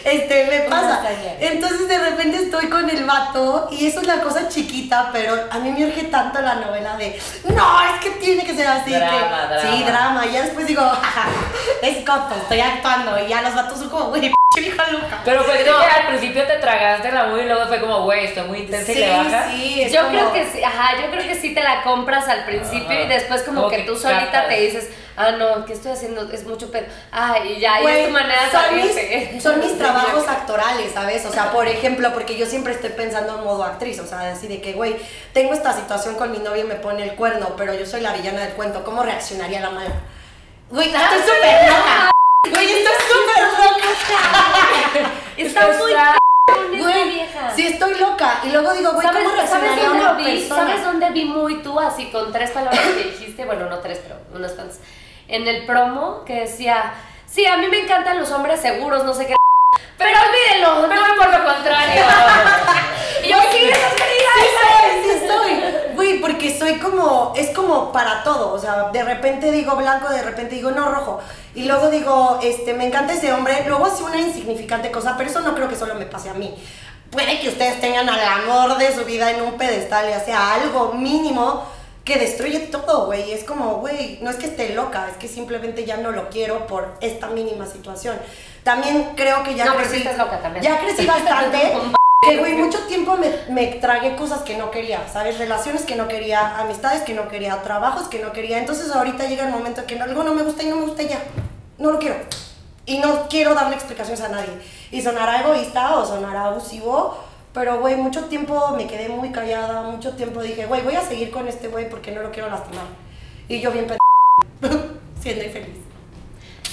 [0.05, 0.93] este, me Una pasa.
[0.95, 1.33] hazaña.
[1.39, 2.37] Entonces de repente
[3.05, 7.19] vato y es una cosa chiquita, pero a mí me urge tanto la novela de,
[7.49, 8.91] no, es que tiene que ser así.
[8.91, 9.11] Drama,
[9.47, 9.61] que, drama.
[9.77, 10.25] Sí, drama.
[10.25, 11.27] Y ya después digo, "Jaja,
[11.81, 13.17] es coto, estoy actuando.
[13.23, 14.21] Y ya los vatos son como, güey,
[14.55, 15.19] p vieja loca.
[15.25, 18.47] Pero fue que al principio te tragaste la movie y luego fue como, güey, estoy
[18.47, 19.45] muy intensa y le bajas.
[19.51, 22.27] sí, es Yo como- creo que sí, ajá, yo creo que sí te la compras
[22.29, 23.01] al principio Ajá.
[23.01, 26.29] y después como, Como que, que tú solita te dices, ah, no, ¿qué estoy haciendo?
[26.31, 26.85] Es mucho pedo.
[27.11, 31.25] Ah, y ya, y es tu manera son mis, son mis trabajos actorales, ¿sabes?
[31.25, 34.47] O sea, por ejemplo, porque yo siempre estoy pensando en modo actriz, o sea, así
[34.47, 34.95] de que, güey,
[35.33, 38.13] tengo esta situación con mi novio y me pone el cuerno, pero yo soy la
[38.13, 39.95] villana del cuento, ¿cómo reaccionaría la mala?
[40.69, 42.11] Güey, estoy súper loca.
[42.49, 45.05] Güey, estoy súper loca.
[45.37, 45.67] Está
[46.69, 47.53] muy Güey, vieja.
[47.55, 48.39] sí estoy loca.
[48.43, 50.23] Y luego digo, güey, ¿Sabes, ¿cómo ¿sabes reaccionaría dónde una vi?
[50.39, 50.67] persona?
[50.67, 53.45] ¿Sabes dónde vi muy tú así con tres palabras que dijiste?
[53.45, 54.79] Bueno, no tres, pero unas cuantas.
[55.27, 56.93] En el promo que decía,
[57.25, 59.35] sí, a mí me encantan los hombres seguros, no sé qué.
[59.97, 60.87] Pero olvídenlo.
[60.87, 62.03] Pero por lo contrario.
[63.23, 63.59] Y yo sí.
[63.59, 64.45] Sí
[65.03, 65.63] sí soy.
[65.95, 68.53] Güey, porque soy como, es como para todo.
[68.53, 71.21] O sea, de repente digo blanco, de repente digo no rojo.
[71.53, 73.63] Y luego digo, este, me encanta ese hombre.
[73.67, 76.53] Luego hace una insignificante cosa, pero eso no creo que solo me pase a mí.
[77.11, 80.93] Puede que ustedes tengan al amor de su vida en un pedestal y hacia algo
[80.93, 81.63] mínimo
[82.05, 83.31] que destruye todo, güey.
[83.33, 86.67] Es como, güey, no es que esté loca, es que simplemente ya no lo quiero
[86.67, 88.17] por esta mínima situación.
[88.63, 90.01] También creo que ya No, pero crecí.
[90.03, 90.63] sí estás loca también.
[90.63, 91.73] Ya crecí bastante.
[92.21, 95.37] Que, güey, mucho tiempo me, me tragué cosas que no quería, ¿sabes?
[95.37, 98.57] Relaciones que no quería, amistades que no quería, trabajos que no quería.
[98.57, 101.19] Entonces ahorita llega el momento que algo no me gusta y no me gusta ya.
[101.77, 102.15] No lo quiero.
[102.87, 104.49] Y no quiero darle explicaciones a nadie.
[104.89, 107.15] Y sonará egoísta o sonará abusivo,
[107.55, 111.31] pero, güey, mucho tiempo me quedé muy callada, mucho tiempo dije, güey, voy a seguir
[111.31, 112.85] con este güey porque no lo quiero lastimar.
[113.47, 113.87] Y yo bien
[115.21, 115.77] siendo infeliz.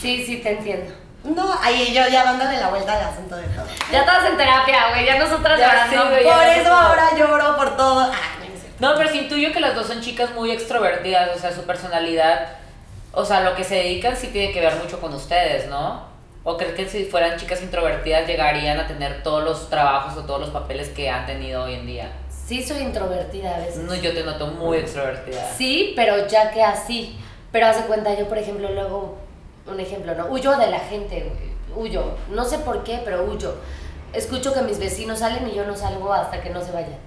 [0.00, 0.92] Sí, sí, te entiendo.
[1.22, 3.64] No, ahí yo ya dándole la vuelta al asunto de todo.
[3.92, 6.02] Ya estás en terapia, güey, ya nosotras Ya llorando.
[6.02, 8.00] sí, güey, Por ya eso ahora lloro por todo.
[8.00, 8.32] Ah.
[8.80, 12.48] No, pero sí intuyo que las dos son chicas muy extrovertidas, o sea, su personalidad,
[13.12, 16.11] o sea, lo que se dedican sí tiene que ver mucho con ustedes, ¿no?
[16.44, 20.40] ¿O crees que si fueran chicas introvertidas llegarían a tener todos los trabajos o todos
[20.40, 22.12] los papeles que han tenido hoy en día?
[22.28, 23.78] Sí, soy introvertida a veces.
[23.78, 25.48] No, yo te noto muy extrovertida.
[25.56, 27.16] Sí, pero ya que así.
[27.52, 29.18] Pero hace cuenta, yo por ejemplo, luego,
[29.66, 30.26] un ejemplo, ¿no?
[30.26, 31.52] Huyo de la gente, güey.
[31.74, 32.04] Huyo.
[32.30, 33.54] No sé por qué, pero huyo.
[34.12, 36.98] Escucho que mis vecinos salen y yo no salgo hasta que no se vayan.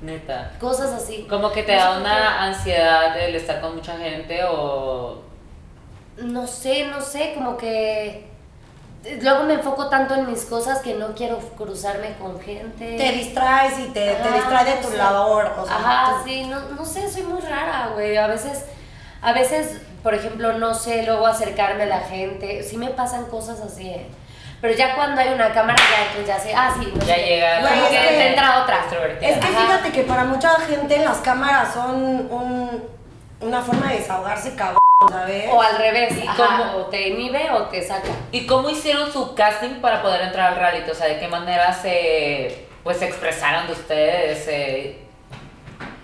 [0.00, 0.52] Neta.
[0.60, 1.26] Cosas así.
[1.28, 5.22] Como que te No da una ansiedad el estar con mucha gente o...
[6.18, 8.33] No sé, no sé, como que.
[9.20, 12.96] Luego me enfoco tanto en mis cosas que no quiero cruzarme con gente.
[12.96, 15.52] Te distraes y te, te distrae de tu labor.
[15.58, 18.16] O sea, Ajá, tú- sí, no, no sé, soy muy rara, güey.
[18.16, 18.64] A veces,
[19.20, 22.62] a veces, por ejemplo, no sé luego acercarme a la gente.
[22.62, 24.06] Sí me pasan cosas así, ¿eh?
[24.62, 27.26] Pero ya cuando hay una cámara, ya, pues ya sé, ah, sí, no Ya sé.
[27.26, 28.78] llega Güey, Como es que que- te entra otra.
[29.20, 29.60] Es que Ajá.
[29.60, 31.94] fíjate que para mucha gente las cámaras son
[32.32, 32.84] un-
[33.42, 34.78] una forma de desahogarse cabrón.
[35.52, 36.76] O al revés, ¿Y ajá, cómo?
[36.76, 38.08] o te inhibe o te saca.
[38.32, 40.90] ¿Y cómo hicieron su casting para poder entrar al reality?
[40.90, 44.44] O sea, ¿de qué manera se, pues, se expresaron de ustedes?
[44.44, 45.04] ¿Se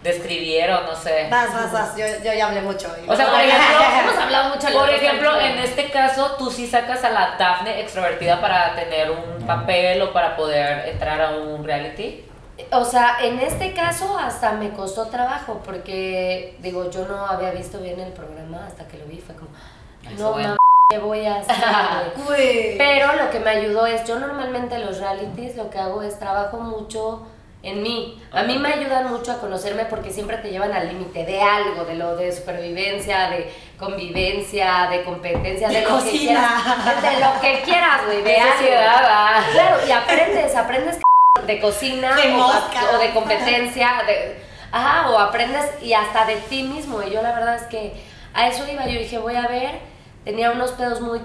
[0.03, 0.87] describieron?
[0.87, 1.29] No sé.
[1.31, 2.89] Vas, vas, vas, yo, yo ya hablé mucho.
[3.07, 7.05] O sea, por ejemplo, hemos hablado mucho Por ejemplo, en este caso, tú sí sacas
[7.05, 12.25] a la Daphne extrovertida para tener un papel o para poder entrar a un reality.
[12.73, 17.79] O sea, en este caso hasta me costó trabajo porque, digo, yo no había visto
[17.79, 19.51] bien el programa hasta que lo vi, fue como,
[20.19, 20.57] no mames,
[20.91, 21.57] ¿qué voy a hacer?
[22.27, 22.79] güey?" Güey.
[22.79, 26.59] Pero lo que me ayudó es, yo normalmente los realities lo que hago es trabajo
[26.59, 27.27] mucho
[27.63, 28.23] en mí.
[28.33, 31.85] A mí me ayudan mucho a conocerme porque siempre te llevan al límite de algo,
[31.85, 37.03] de lo de supervivencia, de convivencia, de competencia, de, De lo que quieras.
[37.03, 39.53] De lo que quieras, güey, de algo.
[39.53, 41.01] Claro, y aprendes, aprendes
[41.47, 44.39] de cocina De o, o de competencia, de,
[44.73, 47.03] ajá, o aprendes y hasta de ti mismo.
[47.03, 47.93] Y yo la verdad es que
[48.35, 49.79] a eso iba, yo dije, voy a ver,
[50.25, 51.21] tenía unos pedos muy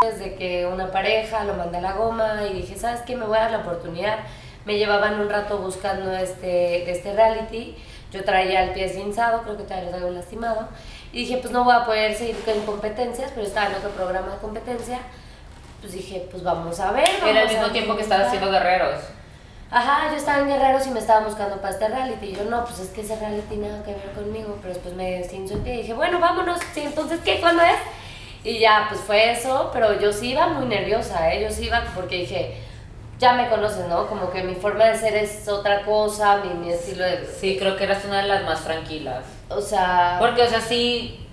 [0.00, 3.16] de que una pareja lo mandé a la goma y dije, ¿sabes qué?
[3.16, 4.18] Me voy a dar la oportunidad.
[4.64, 7.76] Me llevaban un rato buscando este, este reality.
[8.12, 10.68] Yo traía el pie esguinzado, creo que todavía lo traigo lastimado.
[11.12, 14.34] Y dije, pues no voy a poder seguir con competencias, pero estaba en otro programa
[14.34, 15.00] de competencia.
[15.80, 17.08] Pues dije, pues vamos a ver.
[17.20, 18.48] Era el vamos mismo tiempo que estabas intentar.
[18.48, 19.17] haciendo guerreros.
[19.70, 22.26] Ajá, yo estaba en Guerreros y me estaba buscando para este reality.
[22.26, 24.56] Y yo, no, pues es que ese reality nada que ver conmigo.
[24.62, 26.58] Pero después me esguinzó el pie y dije, bueno, vámonos.
[26.72, 27.38] Sí, entonces, ¿qué?
[27.40, 27.76] ¿Cuándo es?
[28.44, 29.70] Y ya, pues fue eso.
[29.72, 31.42] Pero yo sí iba muy nerviosa, ¿eh?
[31.42, 32.56] Yo sí iba porque dije,
[33.18, 34.06] ya me conoces, ¿no?
[34.06, 37.26] Como que mi forma de ser es otra cosa, mi, mi estilo de...
[37.26, 39.24] Sí, creo que eras una de las más tranquilas.
[39.50, 40.16] O sea...
[40.18, 41.27] Porque, o sea, sí,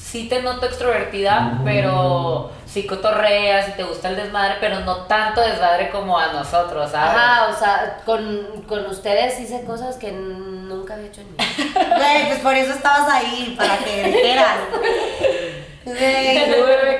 [0.00, 5.40] sí te noto extrovertida, pero sí cotorreas y te gusta el desmadre, pero no tanto
[5.40, 7.16] desmadre como a nosotros, ¿sabes?
[7.16, 11.96] Ajá, o sea, con, con ustedes hice cosas que nunca había hecho en mi vida.
[11.96, 14.58] Güey, pues por eso estabas ahí, para que dijeras.
[14.70, 15.68] Güey.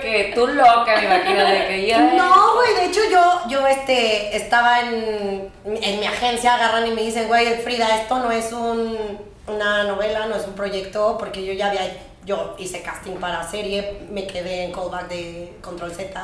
[0.00, 1.98] Que tú loca, me imagino, de que ya...
[1.98, 7.02] No, güey, de hecho yo, yo este, estaba en, en mi agencia, agarran y me
[7.02, 8.96] dicen, güey, Frida, esto no es un,
[9.46, 11.82] una novela, no es un proyecto, porque yo ya había,
[12.29, 16.21] yo hice casting para serie, me quedé en callback de Control Z,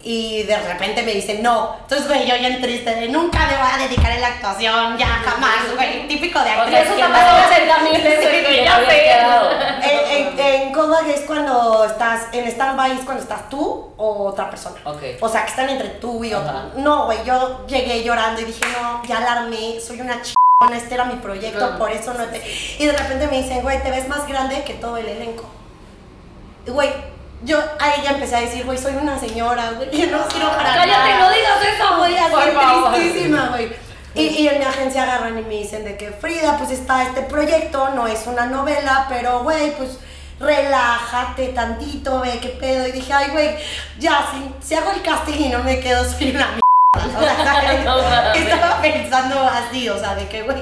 [0.00, 3.66] y de repente me dicen, no, entonces, güey, yo ya triste, de nunca me voy
[3.72, 6.70] a dedicar a la actuación, ya jamás, güey, típico de O actriz.
[6.78, 8.90] sea, Eso que te no- pasó 80 mil veces, Sí, güey, que ya no había
[8.90, 9.02] sé.
[9.02, 9.50] quedado.
[9.82, 14.48] En, en, en callback es cuando estás, en stand-by es cuando estás tú o otra
[14.48, 14.76] persona.
[14.84, 15.02] Ok.
[15.20, 16.48] O sea, que están entre tú y otro.
[16.48, 16.68] Ajá.
[16.76, 20.37] No, güey, yo llegué llorando y dije, no, ya alarmé, soy una chingona,
[20.74, 22.42] este era mi proyecto, por eso no te...
[22.80, 25.44] Y de repente me dicen, güey, te ves más grande que todo el elenco.
[26.66, 26.90] Güey,
[27.44, 30.74] yo a ella empecé a decir, güey, soy una señora, güey, yo no sirvo para
[30.74, 31.18] Cállate, nada.
[31.20, 33.68] no digas eso, Güey, así tristísima, güey.
[34.16, 37.22] Y, y en mi agencia agarran y me dicen de que Frida, pues está este
[37.22, 40.00] proyecto, no es una novela, pero güey, pues
[40.40, 42.88] relájate tantito, ve qué pedo.
[42.88, 43.56] Y dije, ay, güey,
[44.00, 46.58] ya, si, si hago el casting y no me quedo, soy una
[46.96, 50.56] sea, estaba pensando así, o sea, de que, güey,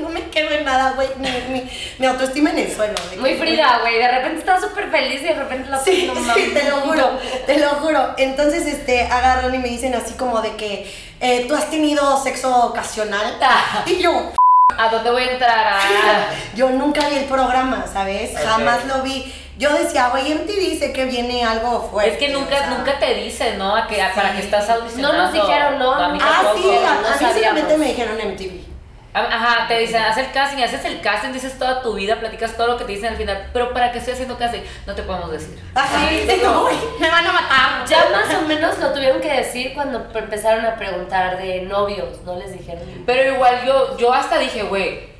[0.00, 1.08] no me quedo en nada, güey.
[1.18, 2.94] Mi, mi, mi autoestima en el suelo.
[3.10, 3.98] de Muy que, frida, güey.
[3.98, 7.18] De repente estás súper feliz y de repente la Sí, no sí, te lo juro,
[7.46, 8.14] te lo juro.
[8.18, 12.66] Entonces, este, agarran y me dicen así como de que eh, tú has tenido sexo
[12.66, 13.38] ocasional.
[13.40, 13.84] Ah.
[13.86, 14.32] Y yo,
[14.78, 15.66] ¿A dónde voy a entrar?
[15.68, 16.26] Ah.
[16.56, 18.36] yo nunca vi el programa, ¿sabes?
[18.36, 19.32] Jamás lo vi.
[19.58, 22.12] Yo decía, güey, MTV sé que viene algo fuerte.
[22.12, 22.68] Es que nunca, o sea.
[22.70, 23.76] nunca te dicen, ¿no?
[23.76, 25.16] A que, a- para que estás audicionando.
[25.16, 26.18] No nos dijeron, no, no.
[26.22, 28.72] Ah, sí, a, mí solamente me dijeron MTV.
[29.14, 32.56] Ah, Ajá, te dicen, haz el casting, haces el casting, dices toda tu vida, platicas
[32.56, 34.62] todo lo que te dicen al final, pero ¿para qué estoy haciendo casting?
[34.86, 35.62] No te podemos decir.
[35.74, 37.84] Ajá, Sí, sí, no, güey, me van a matar.
[37.86, 42.36] Ya más o menos lo tuvieron que decir cuando empezaron a preguntar de novios, no
[42.38, 42.82] les dijeron.
[43.04, 45.11] Pero igual yo, yo hasta dije, güey,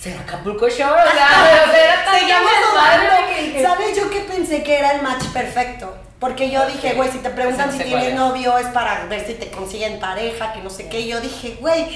[0.00, 1.02] ¿será Acapulco Shore?
[1.02, 3.12] O sea, Seguíamos dudando.
[3.62, 5.94] ¿Sabes yo que pensé que era el match perfecto?
[6.18, 8.14] Porque yo dije, güey, si te preguntan si sé tienes es.
[8.14, 11.06] novio es para ver si te consiguen pareja, que no sé qué.
[11.06, 11.86] Yo dije, güey,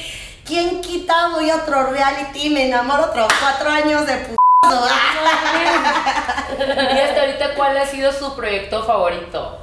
[0.47, 1.29] ¿quién quita?
[1.29, 4.37] Voy a otro reality, me enamoro otros cuatro años de p***.
[6.95, 9.59] Y hasta ahorita, ¿cuál ha sido su proyecto favorito?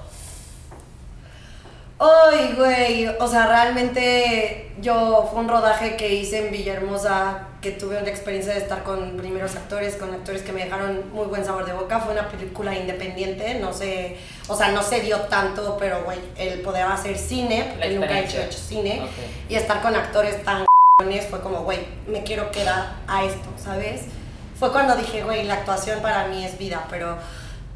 [2.04, 8.00] Ay, güey, o sea, realmente yo fue un rodaje que hice en Villahermosa, que tuve
[8.00, 11.64] una experiencia de estar con primeros actores, con actores que me dejaron muy buen sabor
[11.64, 12.00] de boca.
[12.00, 16.62] Fue una película independiente, no sé, o sea, no se dio tanto, pero güey, el
[16.62, 19.04] poder hacer cine, porque La nunca he hecho, cine,
[19.48, 20.66] y estar con actores tan
[21.30, 24.06] fue como, güey, me quiero quedar a esto, ¿sabes?
[24.60, 27.18] Fue cuando dije, güey, la actuación para mí es vida, pero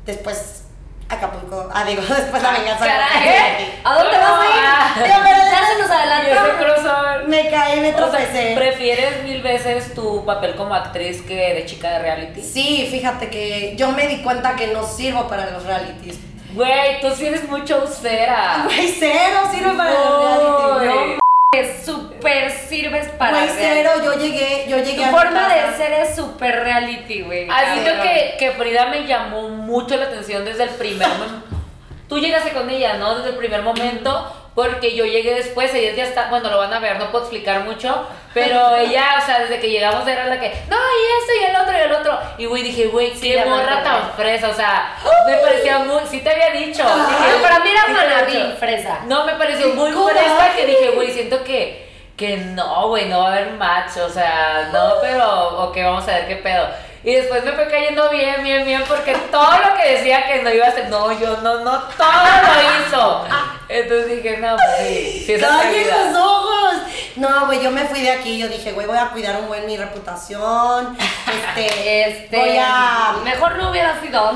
[0.05, 0.64] después
[1.08, 2.86] Acapulco, ah, digo, después la venganza.
[2.86, 3.72] Caray, Kennedy.
[3.84, 4.65] ¿a dónde vas a ir?
[4.65, 4.94] Ah.
[5.04, 7.28] Digo, pero Ya se nos adelantó.
[7.28, 8.54] Me caí, me O sea, tropecé.
[8.56, 12.41] ¿Prefieres mil veces tu papel como actriz que de chica de reality?
[12.41, 16.18] Sí, fíjate que yo me di cuenta que no sirvo para los realities.
[16.54, 18.62] Güey, tú sí eres mucho austera.
[18.65, 21.06] Güey, cero sirvo para No, los realities.
[21.08, 21.24] güey.
[21.56, 25.56] Que súper sirves para Güey, cero, yo llegué, yo llegué Tu a mi forma casa.
[25.72, 27.48] de ser es súper reality, güey.
[27.50, 28.02] Así cabrón.
[28.04, 31.48] que, que Frida me llamó mucho la atención desde el primer momento.
[32.10, 33.15] Tú llegaste con ella, ¿no?
[33.15, 36.80] Desde el primer momento, porque yo llegué después, ella ya está, bueno, lo van a
[36.80, 40.48] ver, no puedo explicar mucho, pero ella, o sea, desde que llegamos era la que,
[40.70, 42.20] no, y esto, y el otro, y el otro.
[42.38, 44.96] Y güey, dije, güey, qué morra tan fresa, o sea,
[45.28, 46.84] me parecía muy, sí te había dicho.
[46.84, 49.02] dije, para mí era sí fresa.
[49.08, 53.20] No, me pareció muy ¡Qué fresa que dije, güey, siento que, que no, güey, no
[53.20, 56.65] va a haber match, o sea, no, pero, ok, vamos a ver qué pedo.
[57.06, 60.52] Y después me fue cayendo bien, bien, bien, porque todo lo que decía que no
[60.52, 63.26] iba a hacer, no, yo no, no, todo lo hizo.
[63.70, 66.06] Entonces dije, no, pues sí, sí es ¡Cállen atrevida.
[66.12, 66.74] los ojos!
[67.18, 69.68] No, güey, yo me fui de aquí, yo dije, güey, voy a cuidar un buen
[69.68, 70.98] mi reputación.
[71.00, 74.32] Este, Este, voy a mejor no hubiera sido.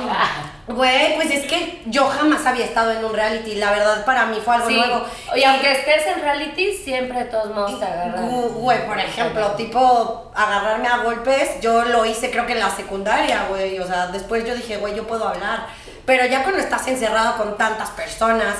[0.71, 3.55] Güey, pues es que yo jamás había estado en un reality.
[3.55, 4.75] La verdad, para mí fue algo Sí.
[4.75, 5.03] nuevo.
[5.35, 8.29] Y aunque estés en reality, siempre de todos modos te agarran.
[8.29, 13.45] Güey, por ejemplo, tipo agarrarme a golpes, yo lo hice creo que en la secundaria,
[13.49, 13.79] güey.
[13.79, 15.65] O sea, después yo dije, güey, yo puedo hablar.
[16.05, 18.55] Pero ya cuando estás encerrado con tantas personas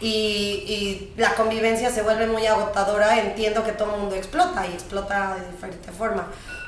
[0.00, 4.72] y, y la convivencia se vuelve muy agotadora, entiendo que todo el mundo explota y
[4.74, 6.26] explota de diferente forma.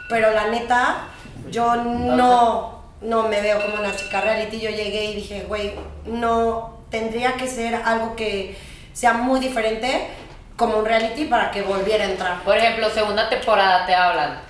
[0.08, 1.08] Pero la neta,
[1.50, 4.60] yo no, no me veo como una chica reality.
[4.60, 8.56] Yo llegué y dije, güey, no, tendría que ser algo que
[8.92, 10.08] sea muy diferente
[10.56, 12.42] como un reality para que volviera a entrar.
[12.42, 14.40] Por ejemplo, segunda temporada te hablan.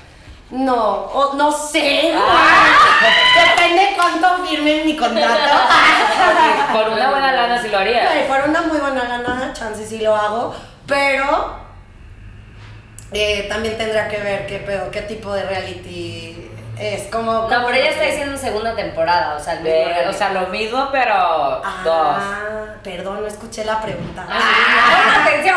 [0.50, 2.12] No, no sé.
[2.14, 3.00] Ah.
[3.56, 5.54] Depende cuánto firme en mi contrato.
[6.72, 8.26] Por una buena lana sí lo haría.
[8.28, 10.54] Por una muy buena lana, chance sí lo hago,
[10.86, 11.58] pero
[13.12, 17.02] eh, también tendría que ver qué pedo, qué tipo de reality es.
[17.10, 20.12] Como, No, como- pero ella está diciendo segunda temporada, o sea, el mismo De- o
[20.12, 22.16] sea, lo mismo, pero dos.
[22.18, 24.26] Ah, perdón, no escuché la pregunta.
[24.28, 25.22] ¡Ah!
[25.24, 25.56] atención!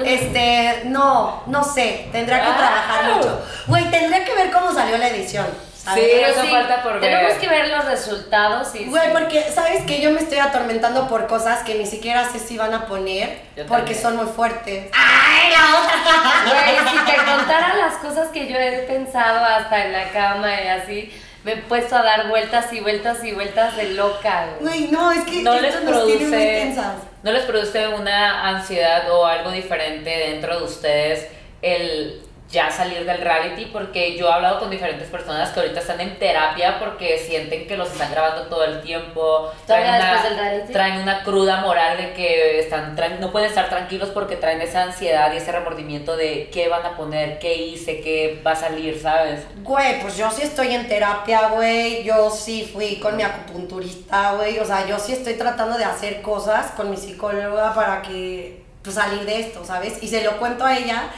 [0.04, 2.56] Este, no, no sé, tendría que Ah.
[2.56, 3.42] trabajar mucho.
[3.66, 5.46] Güey, tendría que ver cómo salió la edición.
[5.80, 7.00] Sí, Pero eso falta por ver.
[7.00, 9.08] Tenemos que ver los resultados y Güey, sí.
[9.12, 12.74] porque sabes que yo me estoy atormentando por cosas que ni siquiera sé si van
[12.74, 14.02] a poner Yo porque también.
[14.02, 14.90] son muy fuertes.
[14.94, 16.44] ¡Ay, la otra!
[16.44, 20.68] Güey, si te contara las cosas que yo he pensado hasta en la cama y
[20.68, 21.12] así,
[21.44, 24.88] me he puesto a dar vueltas y vueltas y vueltas de loca, güey.
[24.88, 26.92] No, es que no les muy produce tensas.
[27.22, 31.26] no les produce una ansiedad o algo diferente dentro de ustedes
[31.62, 36.00] el ya salir del reality porque yo he hablado con diferentes personas que ahorita están
[36.00, 40.38] en terapia porque sienten que los están grabando todo el tiempo ¿Todavía una, después del
[40.38, 40.72] reality?
[40.72, 45.32] traen una cruda moral de que están no pueden estar tranquilos porque traen esa ansiedad
[45.32, 49.44] y ese remordimiento de qué van a poner, qué hice, qué va a salir, ¿sabes?
[49.62, 52.02] Güey, pues yo sí estoy en terapia, güey.
[52.04, 54.58] Yo sí fui con mi acupunturista, güey.
[54.58, 58.94] O sea, yo sí estoy tratando de hacer cosas con mi psicóloga para que, pues,
[58.94, 60.02] salir de esto, ¿sabes?
[60.02, 61.10] Y se lo cuento a ella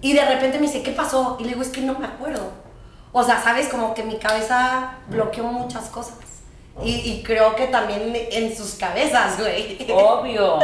[0.00, 1.36] y de repente me dice, ¿qué pasó?
[1.38, 2.50] Y le digo, es que no me acuerdo.
[3.12, 6.16] O sea, sabes, como que mi cabeza bloqueó muchas cosas.
[6.82, 9.78] Y, y creo que también en sus cabezas, güey.
[9.92, 10.58] Obvio.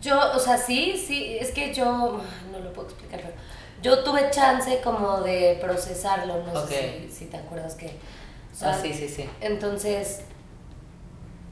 [0.00, 2.20] Yo, o sea, sí, sí, es que yo,
[2.52, 3.34] no lo puedo explicar, pero
[3.82, 6.68] yo tuve chance como de procesarlo, no Ok.
[6.68, 7.86] sé si, si te acuerdas que...
[7.86, 9.28] o sea, Ah, sí, sí, sí.
[9.40, 10.20] Entonces,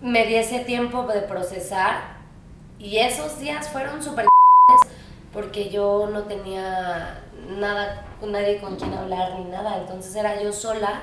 [0.01, 2.19] me di ese tiempo de procesar
[2.79, 4.27] y esos días fueron súper
[5.33, 7.21] porque yo no tenía
[7.59, 11.01] nada, nadie con quien hablar ni nada, entonces era yo sola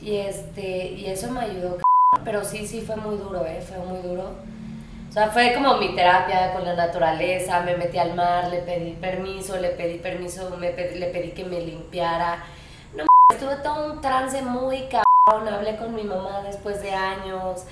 [0.00, 1.78] y este y eso me ayudó,
[2.24, 4.30] pero sí, sí fue muy duro, eh, fue muy duro.
[5.08, 8.92] O sea, fue como mi terapia con la naturaleza, me metí al mar, le pedí
[8.92, 12.44] permiso, le pedí permiso, me pedí- le pedí que me limpiara.
[12.94, 17.64] No estuve todo un trance muy cabrón, hablé con mi mamá después de años.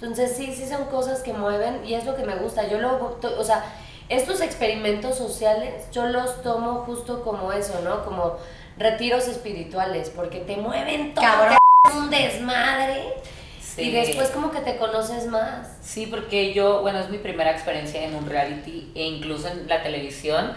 [0.00, 2.68] Entonces sí, sí son cosas que mueven y es lo que me gusta.
[2.68, 3.64] Yo lo, o sea,
[4.08, 8.04] estos experimentos sociales yo los tomo justo como eso, ¿no?
[8.04, 8.36] Como
[8.78, 11.58] retiros espirituales, porque te mueven todo, Cabrón.
[11.82, 13.14] te hacen un desmadre
[13.60, 13.82] Sí.
[13.84, 15.78] y después como que te conoces más.
[15.80, 19.82] Sí, porque yo, bueno, es mi primera experiencia en un reality e incluso en la
[19.82, 20.52] televisión.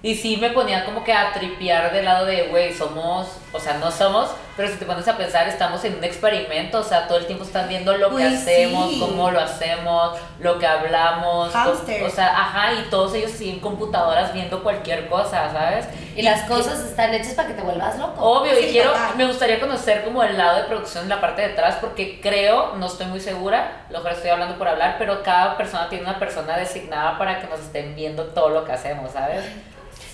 [0.00, 3.78] Y sí me ponía como que a tripear del lado de, güey, somos, o sea,
[3.78, 7.18] no somos, pero si te pones a pensar, estamos en un experimento, o sea, todo
[7.18, 9.00] el tiempo están viendo lo que Uy, hacemos, sí.
[9.00, 11.52] cómo lo hacemos, lo que hablamos.
[11.52, 12.04] Hámster.
[12.04, 15.86] O sea, ajá, y todos ellos siguen computadoras viendo cualquier cosa, ¿sabes?
[16.14, 18.22] Y las cosas están hechas para que te vuelvas loco.
[18.22, 19.16] Obvio, y quiero, total.
[19.16, 22.76] me gustaría conocer como el lado de producción en la parte de atrás, porque creo,
[22.76, 26.20] no estoy muy segura, lo mejor estoy hablando por hablar, pero cada persona tiene una
[26.20, 29.44] persona designada para que nos estén viendo todo lo que hacemos, ¿sabes?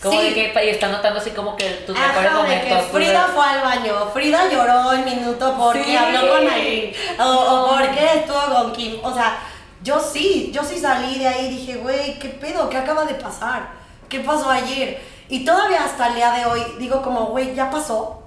[0.05, 0.29] Como Sí.
[0.29, 2.93] de que y está notando así como que tus mejores Ajá, de que momentos.
[2.93, 5.97] Frida fue al baño, Frida lloró el minuto porque Sí.
[5.97, 8.99] habló con Aileen, o, o porque estuvo con Kim.
[9.03, 9.39] O sea,
[9.83, 12.69] yo sí, yo sí salí de ahí y dije, güey, ¿qué pedo?
[12.69, 13.69] ¿Qué acaba de pasar?
[14.09, 15.03] ¿Qué pasó ayer?
[15.29, 18.23] Y todavía hasta el día de hoy digo como, güey, ya pasó.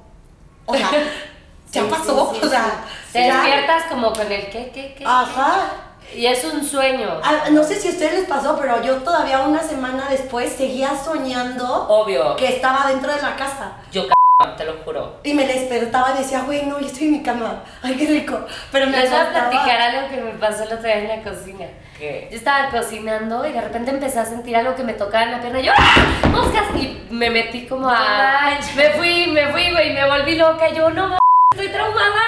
[0.66, 0.90] O sea,
[1.72, 2.32] ya Sí, pasó.
[2.44, 2.84] o sea.
[3.14, 5.04] Te despiertas como con el qué, qué, qué.
[5.06, 5.70] Ajá.
[5.70, 5.87] qué.
[6.16, 7.20] Y es un sueño.
[7.24, 10.92] Ah, No sé si a ustedes les pasó, pero yo todavía una semana después seguía
[10.96, 13.78] soñando Obvio, que estaba dentro de la casa.
[13.92, 14.10] yo c
[14.56, 15.16] te lo juro.
[15.24, 17.64] Y me despertaba y decía, güey, no, yo estoy en mi cama.
[17.82, 18.40] Ay, qué rico.
[18.72, 21.24] Pero me Les voy a platicar algo que me pasó el otro día en la
[21.24, 21.66] cocina.
[21.98, 25.32] Que Yo estaba cocinando y de repente empecé a sentir algo que me tocaba en
[25.32, 25.60] la pierna.
[25.60, 26.28] Y yo, ¡ah!
[26.30, 26.66] ¡Moscas!
[26.76, 28.60] Y me metí como a.
[28.76, 30.70] Me fui, me fui, güey, me volví loca.
[30.70, 31.18] Y yo, no,
[31.58, 32.24] estoy traumada.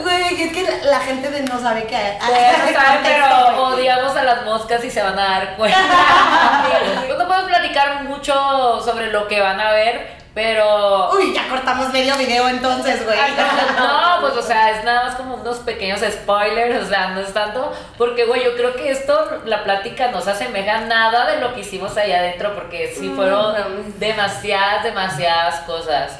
[0.00, 4.22] Güey, es que la, la gente de no sabe qué Bueno, saben, pero odiamos a
[4.22, 5.78] las moscas y se van a dar cuenta.
[7.18, 12.16] No puedo platicar mucho sobre lo que van a ver, pero Uy, ya cortamos medio
[12.16, 13.18] video entonces, güey.
[13.76, 17.32] No, pues o sea, es nada más como unos pequeños spoilers, o sea, no es
[17.32, 21.54] tanto, porque güey, yo creo que esto, la plática no se asemeja nada de lo
[21.54, 23.54] que hicimos ahí adentro, porque sí Mm, fueron
[23.98, 26.18] demasiadas, demasiadas cosas.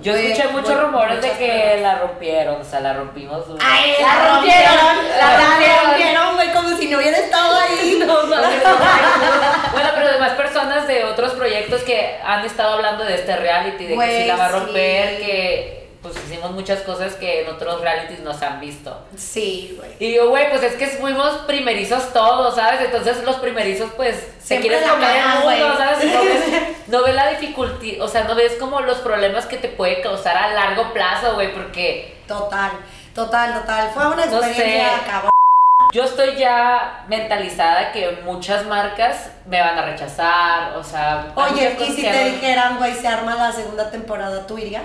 [0.00, 3.44] Yo escuché muchos rumores de que la rompieron, o sea, la rompimos.
[3.60, 5.18] Ay, La la rompieron, rompieron.
[5.18, 6.34] la La rompieron.
[6.34, 7.98] güey, como si no hubiera estado ahí.
[8.12, 8.26] No.
[8.26, 13.96] Bueno, pero además personas de otros proyectos que han estado hablando de este reality, de
[13.98, 15.24] que sí la va a romper, sí.
[15.24, 19.06] que pues hicimos muchas cosas que en otros realities no se han visto.
[19.16, 19.92] Sí, güey.
[20.00, 22.80] Y yo, güey, pues es que fuimos primerizos todos, ¿sabes?
[22.80, 25.76] Entonces los primerizos, pues, se quieren comer el mundo.
[25.78, 26.04] ¿sabes?
[26.12, 26.44] No ves,
[26.88, 30.36] no ves la dificultad, o sea, no ves como los problemas que te puede causar
[30.36, 32.72] a largo plazo, güey, porque Total,
[33.14, 33.90] total, total.
[33.94, 34.46] Fue una No sé.
[34.48, 35.30] experiencia cabrón.
[35.92, 41.30] yo estoy ya mentalizada que muchas marcas me van a rechazar, o sea...
[41.36, 44.82] Oye, y si te dijeran, güey, se arma la segunda temporada, ¿tú irías?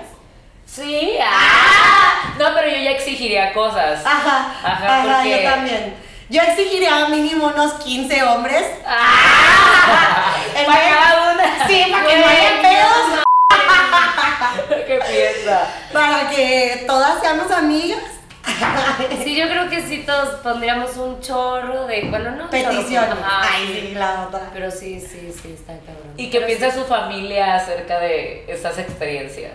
[0.68, 4.06] Sí, ah, no, pero yo ya exigiría cosas.
[4.06, 5.96] Ajá, Ajá, ajá, porque- yo también.
[6.30, 8.64] Yo exigiría mínimo unos 15 hombres.
[10.56, 11.68] En Para cada una.
[11.68, 13.26] Sí, para que no haya pedos,
[14.88, 15.68] ¿Qué piensa?
[15.94, 18.00] para que todas seamos amigas.
[19.24, 22.08] Sí, yo creo que sí todos pondríamos un chorro de.
[22.10, 22.46] Bueno, no.
[22.46, 24.50] ajá, Ay, sí, la otra.
[24.54, 26.14] Pero sí, sí, sí, está cabrón.
[26.18, 26.80] ¿Y qué piensa sí.
[26.80, 29.54] su familia acerca de estas experiencias?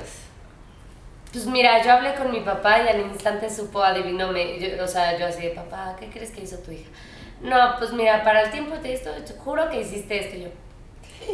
[1.33, 4.87] Pues mira, yo hablé con mi papá y al instante supo, adivinó, me, yo- o
[4.87, 6.91] sea, yo así de, papá, ¿qué crees que hizo tu hija?
[7.41, 10.49] No, pues mira, para el tiempo de esto, te juro que hiciste esto yo.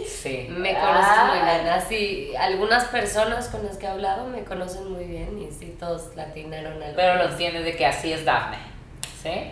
[0.07, 0.47] Sí.
[0.51, 1.33] Me conoces Ah.
[1.35, 5.51] muy bien, así, algunas personas con las que he hablado me conocen muy bien y
[5.53, 8.59] sí, todos latinaron al Pero lo entiendes de que así es Daphne.
[9.23, 9.51] ¿Sí?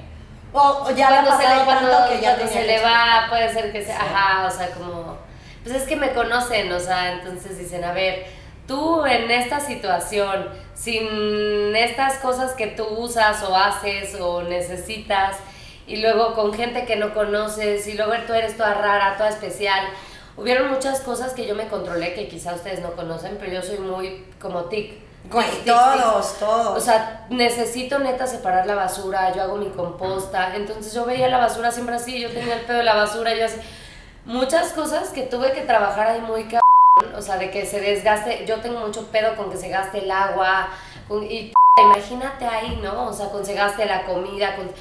[0.53, 3.53] O, o ya cuando se le, pasado cuando, que ya cuando se le va, puede
[3.53, 5.18] ser que sea, ajá, o sea, como,
[5.64, 8.27] pues es que me conocen, o sea, entonces dicen, a ver,
[8.67, 15.37] tú en esta situación, sin estas cosas que tú usas o haces o necesitas,
[15.87, 19.81] y luego con gente que no conoces, y luego tú eres toda rara, toda especial,
[20.37, 23.79] hubieron muchas cosas que yo me controlé que quizá ustedes no conocen, pero yo soy
[23.79, 25.07] muy como tic.
[25.31, 26.39] Güey, Tic, todos, tic.
[26.39, 26.77] todos.
[26.77, 31.39] O sea, necesito neta separar la basura, yo hago mi composta, entonces yo veía la
[31.39, 33.59] basura siempre así, yo tenía el pedo de la basura, yo así.
[34.25, 36.66] Muchas cosas que tuve que trabajar ahí muy cabrón,
[36.97, 40.11] o sea, de que se desgaste, yo tengo mucho pedo con que se gaste el
[40.11, 40.69] agua,
[41.09, 43.09] con- y imagínate ahí, ¿no?
[43.09, 44.73] O sea, con se gaste la comida, con, o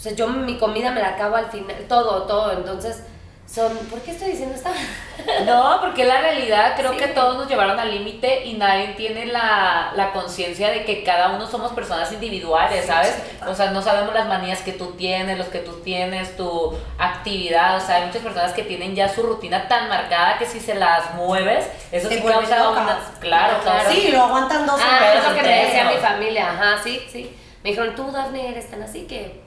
[0.00, 3.02] sea, yo mi comida me la acabo al final, todo, todo, entonces
[3.46, 4.68] son, ¿por qué estoy diciendo esto?
[5.46, 6.98] No, porque la realidad creo Sí.
[6.98, 11.30] que todos nos llevaron al límite y nadie tiene la, la conciencia de que cada
[11.30, 13.14] uno somos personas individuales, ¿sabes?
[13.46, 17.76] O sea, no sabemos las manías que tú tienes, los que tú tienes, tu actividad.
[17.76, 20.74] O sea, hay muchas personas que tienen ya su rutina tan marcada que si se
[20.74, 22.98] las mueves, eso Se sí causa una...
[23.20, 23.90] Claro, claro.
[23.90, 27.34] Sí, lo aguantan dos Ah, es lo que me decía mi familia, ajá, sí, sí.
[27.62, 29.40] Me dijeron, tú, Dafne, eres tan así que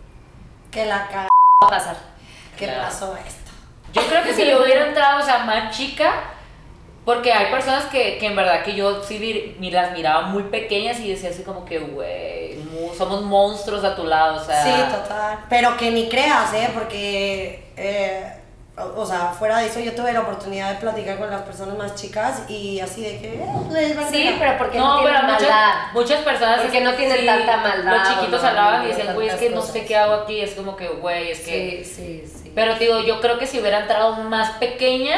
[0.71, 1.27] Que la ca...
[1.63, 1.97] va a pasar.
[2.57, 2.83] ¿Qué Claro.
[2.83, 3.46] pasó esto?
[4.01, 6.13] Yo creo que si yo hubiera entrado, o sea, más chica,
[7.05, 10.43] porque hay personas que, que en verdad que yo sí vi- mi- las miraba muy
[10.43, 12.57] pequeñas y decía así como que, güey,
[12.97, 14.63] somos monstruos a tu lado, o sea.
[14.63, 15.39] Sí, total.
[15.49, 16.69] Pero que ni creas, ¿eh?
[16.73, 18.33] Porque, eh,
[18.77, 21.77] o, o sea, fuera de eso, yo tuve la oportunidad de platicar con las personas
[21.77, 25.27] más chicas y así de que, eh, pues, Sí, pero porque no, No, tienen pero
[25.33, 25.73] muchas, maldad.
[25.93, 29.29] muchas personas Porque no tienen tanta maldad, Los chiquitos no, hablaban no, y decían, güey,
[29.29, 30.41] es que no sé qué hago aquí.
[30.41, 31.83] Es como que, güey, es que.
[31.85, 32.46] Sí, sí, sí.
[32.57, 35.15] Pero digo, yo creo que si hubiera entrado más pequeña,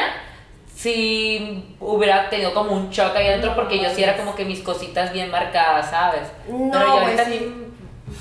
[0.76, 4.60] sí hubiera tenido como un shock ahí adentro, porque yo sí era como que mis
[4.60, 6.20] cositas bien marcadas, ¿sabes?
[6.46, 7.50] No, Pero yo ahorita sí.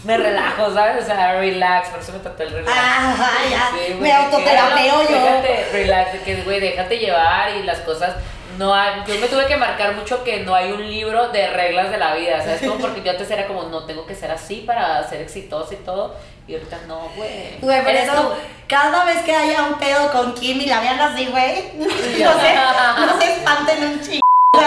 [0.06, 1.04] me relajo, ¿sabes?
[1.04, 2.78] O sea, relax, por eso me tatué el relax.
[2.80, 5.22] Ah, ya, Sí, me autoterapeo yo.
[5.22, 8.16] Déjate, relax, que, güey, déjate llevar y las cosas.
[8.58, 11.92] No hay, yo me tuve que marcar mucho que no hay un libro de reglas
[11.92, 12.62] de la vida, ¿sabes?
[12.62, 15.78] Como porque yo antes era como, no, tengo que ser así para ser exitosa y
[15.78, 16.16] todo.
[16.48, 17.60] Y ahorita no, güey.
[17.60, 18.34] Güey, Eres eso, tú.
[18.70, 22.56] Cada vez que haya un pedo con Kim y la vean así, güey, no sé,
[23.00, 24.22] no se espanten un chingo.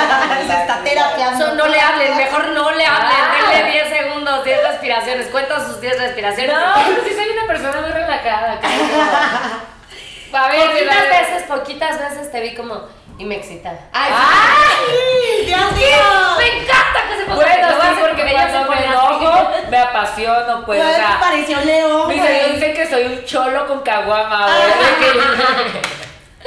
[0.47, 1.45] Se está terapiando.
[1.45, 3.11] So, no le hablen, mejor no le hablen.
[3.11, 3.51] Ah.
[3.53, 5.27] Denle 10 segundos, 10 respiraciones.
[5.29, 6.55] Cuenta sus 10 respiraciones.
[6.55, 8.61] No, pero sí soy una persona muy relajada.
[8.61, 8.73] creo.
[10.41, 12.83] A ver, Poquitas veces, poquitas veces te vi como.
[13.23, 13.79] Y me excitaba.
[13.93, 15.47] ¡Ay, ¡Ay!
[15.47, 16.37] Dios mío!
[16.39, 20.81] Me encanta que se ponga Bueno, sí, porque se cuando me enojo, me apasiono, pues,
[20.81, 21.19] o Güey, sea.
[21.21, 22.53] pareció león, Mis amigos güey.
[22.55, 24.61] dicen que soy un cholo con caguama, güey.
[25.71, 25.81] de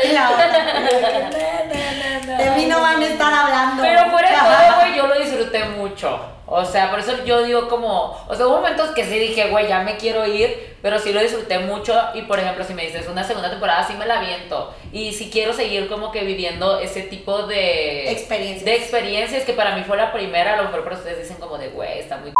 [0.03, 0.47] que- La otra.
[2.37, 3.81] De mí no van a estar hablando.
[3.81, 6.19] Pero de todo, güey, yo lo disfruté mucho.
[6.47, 9.67] O sea, por eso yo digo como, o sea, hubo momentos que sí dije, güey,
[9.67, 13.07] ya me quiero ir, pero sí lo disfruté mucho y por ejemplo, si me dices
[13.07, 14.73] una segunda temporada, sí me la aviento.
[14.91, 18.65] Y si quiero seguir como que viviendo ese tipo de Experiencias.
[18.65, 21.57] De experiencias que para mí fue la primera, a lo mejor para ustedes dicen como
[21.57, 22.33] de, güey, está muy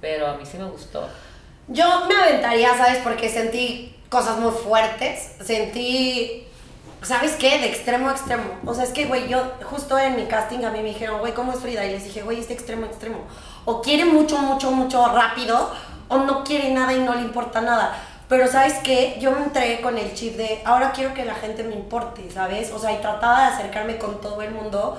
[0.00, 1.06] pero a mí sí me gustó.
[1.68, 2.98] Yo me aventaría, ¿sabes?
[3.02, 5.36] Porque sentí cosas muy fuertes.
[5.44, 6.48] Sentí,
[7.02, 7.58] ¿sabes qué?
[7.58, 8.44] De extremo a extremo.
[8.64, 11.34] O sea, es que, güey, yo justo en mi casting a mí me dijeron, güey,
[11.34, 11.84] ¿cómo es Frida?
[11.84, 13.18] Y les dije, güey, es de extremo a extremo.
[13.64, 15.70] O quiere mucho, mucho, mucho rápido,
[16.08, 17.96] o no quiere nada y no le importa nada.
[18.28, 19.18] Pero, ¿sabes qué?
[19.20, 22.70] Yo me entregué con el chip de, ahora quiero que la gente me importe, ¿sabes?
[22.70, 24.98] O sea, y trataba de acercarme con todo el mundo.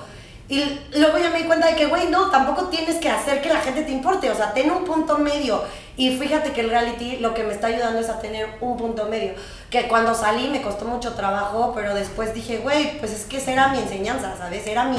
[0.49, 3.47] Y luego ya me di cuenta de que, güey, no, tampoco tienes que hacer que
[3.47, 5.63] la gente te importe, o sea, ten un punto medio.
[5.95, 9.05] Y fíjate que el reality lo que me está ayudando es a tener un punto
[9.05, 9.33] medio.
[9.71, 13.53] Que cuando salí me costó mucho trabajo, pero después dije, güey, pues es que esa
[13.53, 14.67] era mi enseñanza, ¿sabes?
[14.67, 14.97] Era mi,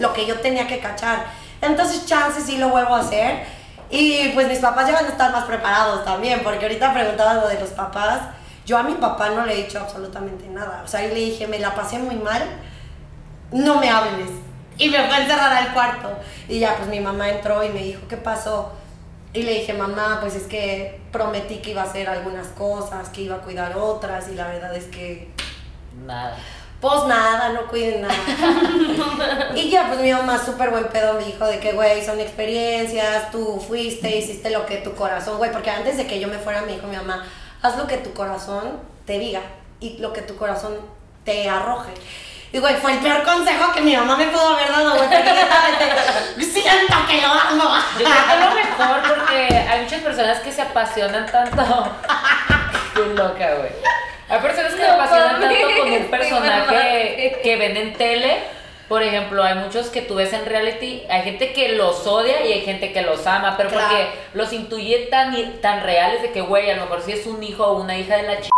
[0.00, 1.26] lo que yo tenía que cachar.
[1.60, 3.44] Entonces, chances sí lo vuelvo a hacer.
[3.90, 7.48] Y pues mis papás ya van a estar más preparados también, porque ahorita preguntabas lo
[7.48, 8.20] de los papás.
[8.64, 10.82] Yo a mi papá no le he dicho absolutamente nada.
[10.84, 12.42] O sea, y le dije, me la pasé muy mal,
[13.52, 14.30] no me hables.
[14.78, 16.08] Y me fue a encerrar al cuarto.
[16.48, 18.72] Y ya, pues mi mamá entró y me dijo, ¿qué pasó?
[19.32, 23.22] Y le dije, mamá, pues es que prometí que iba a hacer algunas cosas, que
[23.22, 25.28] iba a cuidar otras, y la verdad es que,
[26.06, 26.36] Nada.
[26.80, 28.14] pues nada, no cuiden nada.
[29.54, 33.30] y ya, pues mi mamá, súper buen pedo, me dijo de que, güey, son experiencias,
[33.30, 36.62] tú fuiste, hiciste lo que tu corazón, güey, porque antes de que yo me fuera,
[36.62, 37.24] me dijo mi mamá,
[37.62, 39.40] haz lo que tu corazón te diga
[39.80, 40.74] y lo que tu corazón
[41.24, 41.92] te arroje.
[42.52, 45.24] Y, güey, fue el peor consejo que mi mamá me pudo haber dado, güey, porque
[45.24, 45.66] yo estaba
[46.36, 47.76] de, siento que lo amo.
[47.98, 51.62] Yo creo que es lo mejor porque hay muchas personas que se apasionan tanto.
[52.94, 53.70] Qué loca, güey.
[54.28, 58.38] Hay personas que se No apasionan tanto con un personaje que ven en tele.
[58.88, 62.52] Por ejemplo, hay muchos que tú ves en reality, hay gente que los odia y
[62.52, 63.88] hay gente que los ama, pero Claro.
[63.88, 67.42] porque los intuye tan, tan reales de que, güey, a lo mejor si es un
[67.42, 68.48] hijo o una hija de la ch...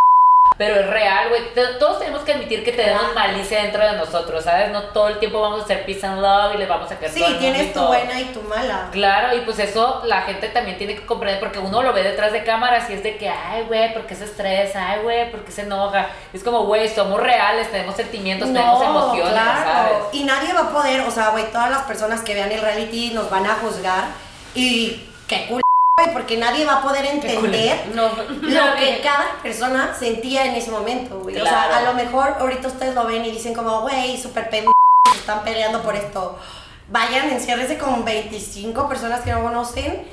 [0.58, 1.42] pero es real, güey.
[1.78, 3.14] Todos tenemos que admitir que tenemos Claro.
[3.14, 4.70] malicia dentro de nosotros, ¿sabes?
[4.72, 7.14] No todo el tiempo vamos a hacer peace and love y les vamos a querer
[7.14, 8.88] Sí, tienes tu buena y tu mala.
[8.90, 12.32] Claro, y pues eso la gente también tiene que comprender porque uno lo ve detrás
[12.32, 14.90] de cámaras y es de que, ay, güey, ¿por qué se estresa?
[14.90, 16.08] Ay, güey, ¿por qué se enoja?
[16.32, 19.98] Es como, güey, somos reales, tenemos sentimientos, tenemos emociones, ¿sabes?
[20.12, 23.12] Y nadie va a poder, o sea, güey, todas las personas que vean el reality
[23.14, 24.04] nos van a juzgar
[24.54, 25.62] y qué güey,
[26.12, 28.08] porque nadie va a poder entender No,
[28.42, 31.36] lo que cada persona sentía en ese momento, güey.
[31.36, 31.68] O Claro.
[31.68, 34.72] sea, a lo mejor ahorita ustedes lo ven y dicen como, güey, súper pendejo,
[35.14, 36.38] están peleando por esto.
[36.90, 40.06] Vayan, enciérrense con 25 personas que no conocen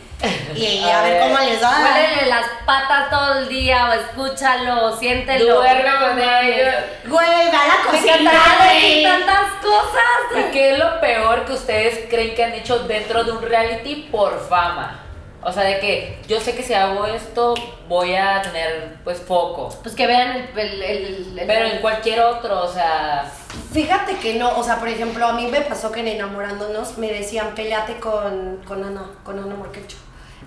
[0.55, 1.21] y a, A ver ver.
[1.23, 1.77] cómo les va.
[1.79, 5.55] Huélele las patas todo el día o escúchalo, o siéntelo.
[5.55, 6.73] Duerme con ellos.
[7.05, 9.03] Güey, ve a la cocina, güey.
[9.03, 10.38] tantas cosas.
[10.47, 14.07] ¿Y qué es lo peor que ustedes creen que han hecho dentro de un reality
[14.11, 15.01] por fama?
[15.47, 17.53] O sea, de que yo sé que si hago esto
[17.87, 19.69] voy a tener pues foco.
[19.83, 20.59] Pues que vean el.
[20.59, 23.31] el, el- el- Pero en cualquier otro, o sea,
[23.71, 27.11] Fíjate que no, o sea, por ejemplo, a mí me pasó que en enamorándonos me
[27.11, 29.97] decían, peleate con, con Ana, con Ana Morquecho.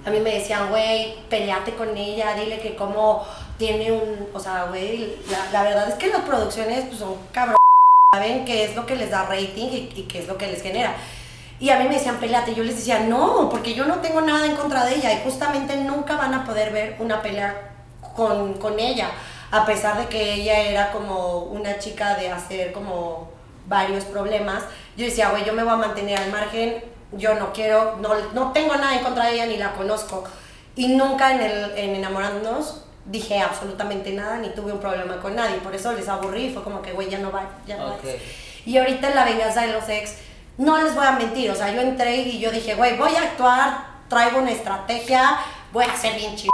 [0.06, 3.26] A mí me decían, güey, peleate con ella, dile que como
[3.58, 7.56] tiene un, o sea, güey, la, la verdad es que las producciones pues, son cabrón,
[8.14, 10.62] saben qué es lo que les da rating y, y qué es lo que les
[10.62, 10.94] genera.
[11.60, 14.46] Y a mí me decían, peleate, yo les decía, no, porque yo no tengo nada
[14.46, 17.72] en contra de ella y justamente nunca van a poder ver una pelea
[18.14, 19.10] con, con ella,
[19.50, 23.30] a pesar de que ella era como una chica de hacer como
[23.66, 24.62] varios problemas.
[24.96, 26.82] Yo decía, güey, yo me voy a mantener al margen,
[27.12, 30.24] yo no quiero, no, no tengo nada en contra de ella ni la conozco.
[30.76, 35.56] Y nunca en, el, en enamorándonos dije absolutamente nada ni tuve un problema con nadie,
[35.56, 38.04] por eso les aburrí fue como que, güey, ya no va, ya no Ok.
[38.04, 38.20] vayas.
[38.66, 40.16] Y ahorita en la venganza de los ex,
[40.58, 43.22] no les voy a mentir, o sea, yo entré y yo dije, güey, voy a
[43.22, 45.38] actuar, traigo una estrategia,
[45.72, 46.50] voy a hacer bien chido,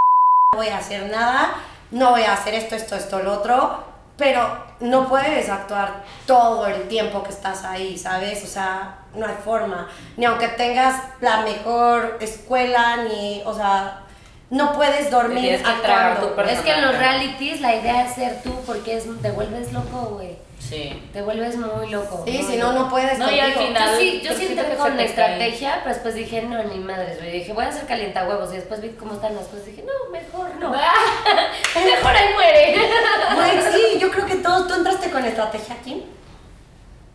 [0.53, 1.55] no voy a hacer nada,
[1.91, 3.83] no voy a hacer esto, esto, esto, lo otro,
[4.17, 8.45] pero no puedes actuar todo el tiempo que estás ahí, ¿sabes?
[8.45, 9.89] O sea, no hay forma,
[10.19, 14.03] ni aunque tengas la mejor escuela, ni, o sea,
[14.51, 16.29] no puedes dormir tienes que actuando.
[16.29, 19.73] tu Es que en los realities la idea es ser tú porque es, te vuelves
[19.73, 20.37] loco, güey.
[20.69, 21.03] Sí.
[21.13, 22.23] Te vuelves muy loco.
[22.27, 22.85] Sí, muy si no, loco.
[22.85, 25.81] no puedes No, y al final- Yo sí, yo sí siento entré que con estrategia,
[25.83, 27.31] pero después dije, no, ni madres, güey.
[27.33, 29.67] Dije, voy a hacer calientahuevos y después vi cómo están las cosas.
[29.67, 30.71] Dije, no, mejor no.
[31.75, 32.75] mejor ahí muere.
[33.35, 36.05] Güey, sí, yo creo que todos, ¿tú entraste con estrategia aquí?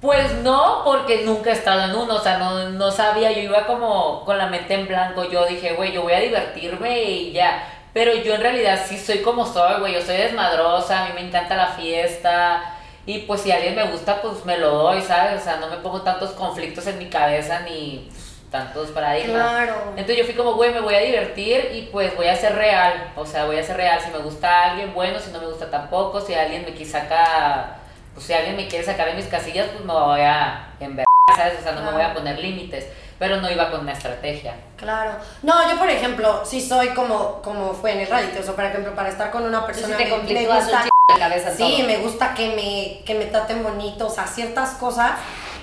[0.01, 3.65] Pues no, porque nunca he estado en uno, o sea, no, no sabía, yo iba
[3.67, 7.61] como con la mente en blanco, yo dije, güey, yo voy a divertirme y ya,
[7.93, 11.21] pero yo en realidad sí soy como soy, güey, yo soy desmadrosa, a mí me
[11.27, 12.75] encanta la fiesta
[13.09, 15.41] y pues si a alguien me gusta, pues me lo doy, ¿sabes?
[15.41, 19.41] O sea, no me pongo tantos conflictos en mi cabeza ni pues, tantos paradigmas.
[19.41, 19.73] Claro.
[19.95, 23.11] Entonces yo fui como, güey, me voy a divertir y pues voy a ser real.
[23.15, 23.99] O sea, voy a ser real.
[23.99, 26.21] Si me gusta alguien, bueno, si no me gusta tampoco.
[26.21, 27.77] Si alguien me quiere sacar,
[28.13, 31.05] pues si alguien me quiere sacar de mis casillas, pues me voy a enver,
[31.35, 31.55] ¿sabes?
[31.61, 32.85] O sea, no me voy a poner límites.
[33.17, 34.53] Pero no iba con una estrategia.
[34.77, 35.13] Claro.
[35.41, 38.37] No, yo por ejemplo, sí soy como, como fue en el reality.
[38.37, 40.71] O sea, por ejemplo, para estar con una persona sí te me- me, conflictúas un
[40.73, 40.89] gusta.
[41.09, 41.87] La cabeza Sí, todo.
[41.87, 45.11] me gusta que me, que me traten bonito, o sea, ciertas cosas.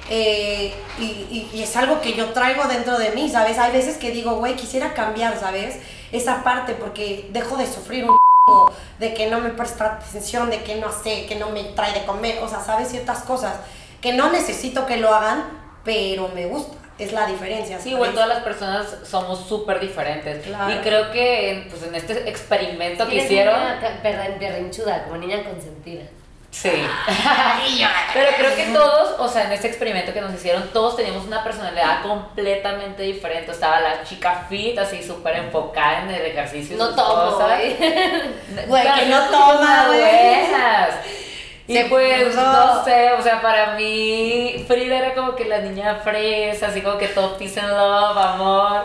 [0.08, 3.58] eh, y, y- y es algo que yo traigo dentro de mí, ¿sabes?
[3.58, 5.78] Hay veces que digo, güey, quisiera cambiar, ¿sabes?
[6.12, 8.16] Esa parte porque dejo de sufrir un
[9.00, 12.04] de que no me presta atención, de que no sé, que no me trae de
[12.06, 12.88] comer, o sea, ¿sabes?
[12.88, 13.54] Ciertas cosas
[14.00, 15.42] que no necesito que lo hagan,
[15.82, 17.78] pero me gusta, es la diferencia.
[17.78, 20.44] Sí, güey, todas las personas somos súper diferentes.
[20.44, 20.74] Claro.
[20.74, 23.54] Y creo que en, pues, en este experimento que hicieron...
[24.40, 26.04] berrinchuda, como niña consentida.
[26.50, 26.70] Sí.
[28.14, 31.44] Pero creo que todos, o sea, en este experimento que nos hicieron, todos teníamos una
[31.44, 33.52] personalidad completamente diferente.
[33.52, 36.78] Estaba la chica fit, así súper enfocada en el ejercicio.
[36.78, 37.60] No tomo, cosas.
[38.66, 38.82] güey.
[38.96, 40.46] Que no dos toma, güey.
[41.68, 46.68] Y pues, no sé, o sea, para mí, Frida era como que la niña fresa,
[46.68, 48.84] así como que todo peace and love, amor.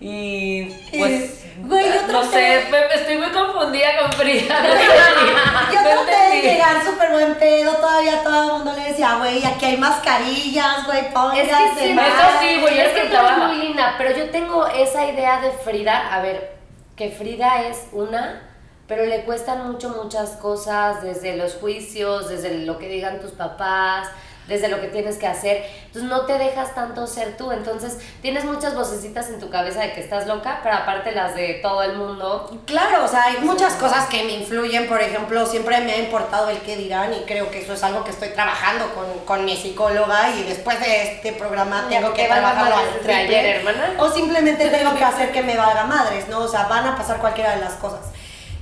[0.00, 0.64] Y
[0.98, 4.60] pues, Güey, yo no sé, me- estoy muy confundida con Frida.
[4.60, 4.68] no
[5.72, 9.64] Yo traté de llegar súper buen pedo, todavía todo el mundo le decía, güey, aquí
[9.64, 11.46] hay mascarillas, güey, Es pónganse
[11.80, 12.06] que sí, más".
[12.08, 15.06] Eso sí, güey, yo es le que tú eres muy linda, pero yo tengo esa
[15.06, 16.56] idea de Frida, a ver,
[16.94, 18.42] que Frida es una,
[18.86, 24.08] pero le cuestan mucho muchas cosas, desde los juicios, desde lo que digan tus papás,
[24.48, 25.64] desde lo que tienes que hacer.
[25.86, 29.92] Entonces no te dejas tanto ser tú, entonces tienes muchas vocecitas en tu cabeza de
[29.92, 32.60] que estás loca, pero aparte las de todo el mundo.
[32.66, 36.50] Claro, o sea, hay muchas cosas que me influyen, por ejemplo, siempre me ha importado
[36.50, 39.56] el qué dirán y creo que eso es algo que estoy trabajando con, con mi
[39.56, 43.14] psicóloga y después de este programa tengo que trabajarlo al triple.
[43.14, 43.94] ayer, hermana.
[43.98, 46.40] O simplemente tengo que hacer que me valga madres, ¿no?
[46.40, 48.00] O sea, van a pasar cualquiera de las cosas.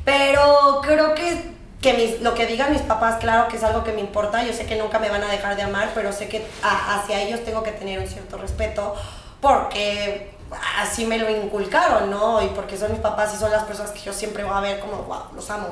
[0.05, 3.93] Pero creo que que mis, lo que digan mis papás, claro que es algo que
[3.93, 6.43] me importa, yo sé que nunca me van a dejar de amar, pero sé que
[6.63, 8.95] hacia ellos tengo que tener un cierto respeto
[9.43, 10.35] porque
[10.79, 12.41] así me lo inculcaron, ¿no?
[12.43, 14.81] Y porque son mis papás y son las personas que yo siempre voy a ver
[14.81, 15.69] como, wow, los amo,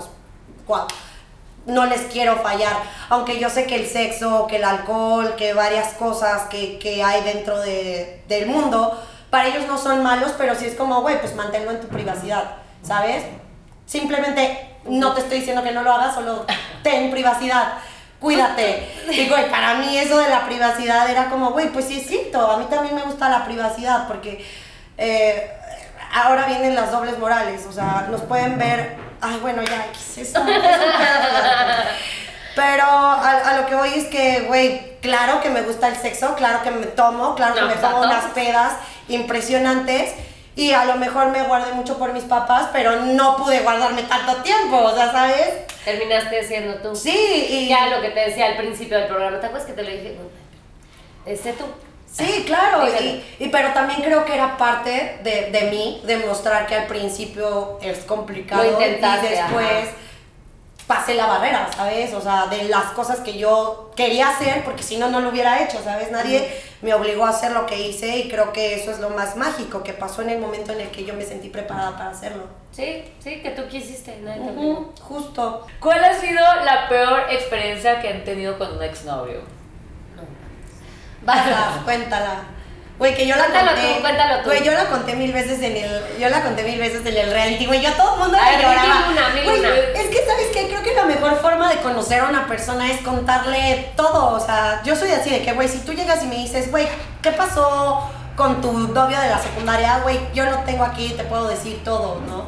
[0.66, 0.82] wow.
[1.64, 2.76] No les quiero fallar,
[3.08, 7.22] aunque yo sé que el sexo, que el alcohol, que varias cosas que, que hay
[7.22, 11.34] dentro de, del mundo, para ellos no son malos, pero sí es como, güey, pues
[11.34, 13.24] manténlo en tu privacidad, ¿sabes?
[13.86, 16.46] Simplemente no te estoy diciendo que no lo hagas, solo
[16.82, 17.74] ten privacidad,
[18.20, 18.88] cuídate.
[19.10, 22.50] Y güey, para mí eso de la privacidad era como, güey, pues sí es cierto,
[22.50, 24.44] a mí también me gusta la privacidad porque
[24.98, 25.50] eh,
[26.12, 30.28] ahora vienen las dobles morales, o sea, nos pueden ver, ay, bueno, ya, ¿qué es
[30.28, 30.44] eso?
[30.46, 30.56] Es.
[32.54, 36.34] Pero a, a lo que voy es que, güey, claro que me gusta el sexo,
[36.34, 38.74] claro que me tomo, claro que me tomo unas pedas
[39.08, 40.12] impresionantes
[40.56, 44.36] y a lo mejor me guardé mucho por mis papás, pero no pude guardarme tanto
[44.42, 45.50] tiempo, o sea, ¿sabes?
[45.84, 46.94] Terminaste siendo tú.
[46.94, 49.82] Sí, y Ya lo que te decía al principio del programa, ¿te acuerdas que te
[49.82, 50.16] lo dije?
[51.26, 51.64] Este tú.
[52.10, 56.74] Sí, claro, y, y- pero también creo que era parte de, de mí demostrar que
[56.74, 59.96] al principio es complicado Lo y después ajá.
[60.92, 62.12] Pasé la barrera, ¿sabes?
[62.12, 65.62] O sea, de las cosas que yo quería hacer, porque si no, no lo hubiera
[65.62, 66.10] hecho, ¿sabes?
[66.10, 69.36] Nadie me obligó a hacer lo que hice y creo que eso es lo más
[69.36, 72.44] mágico que pasó en el momento en el que yo me sentí preparada para hacerlo.
[72.72, 74.18] Sí, sí, que tú quisiste.
[74.22, 74.42] nadie
[75.00, 75.66] justo.
[75.80, 79.40] ¿Cuál ha sido la peor experiencia que han tenido con un exnovio?
[81.22, 82.42] Basta, cuéntala.
[83.02, 83.94] Güey, que yo la Cuéntalo conté.
[83.96, 84.44] tú, cuéntalo tú.
[84.44, 86.02] Güey, yo la conté mil veces en el.
[86.20, 87.80] Yo la conté mil veces en el reality, güey.
[87.82, 88.82] Yo a todo el mundo le lloraba.
[88.82, 89.68] dime una, dime Güey, una.
[90.00, 90.68] es que, ¿sabes qué?
[90.68, 94.36] Creo que la mejor forma de conocer a una persona es contarle todo.
[94.36, 96.86] O sea, yo soy así de que, güey, si tú llegas y me dices, güey,
[97.22, 99.98] ¿qué pasó con tu novio de la secundaria?
[100.04, 102.46] Güey, yo lo tengo aquí, te puedo decir todo, ¿no?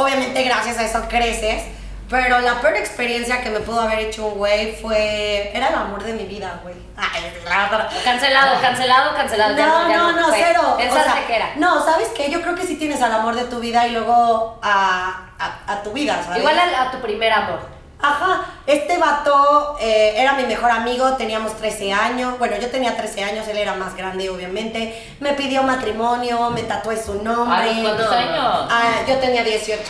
[0.00, 1.64] Obviamente, gracias a eso creces.
[2.10, 5.52] Pero la peor experiencia que me pudo haber hecho un güey fue.
[5.54, 6.74] Era el amor de mi vida, güey.
[6.96, 7.88] Ay, la verdad.
[8.04, 9.52] Cancelado, cancelado, cancelado.
[9.54, 10.44] No, ya no, no, fue.
[10.44, 10.74] cero.
[10.76, 11.52] Pensaste O sea, que era.
[11.54, 12.28] No, ¿sabes qué?
[12.28, 15.82] Yo creo que sí tienes al amor de tu vida y luego a, a, a
[15.84, 16.40] tu vida, ¿sabes?
[16.40, 17.60] Igual a, a tu primer amor.
[18.02, 23.24] Ajá, este vato eh, era mi mejor amigo, teníamos 13 años, bueno, yo tenía 13
[23.24, 25.14] años, él era más grande, obviamente.
[25.20, 27.70] Me pidió matrimonio, me tatué su nombre.
[27.70, 28.16] ¿A cuántos no.
[28.16, 28.68] años?
[28.70, 29.82] Ah, yo tenía 18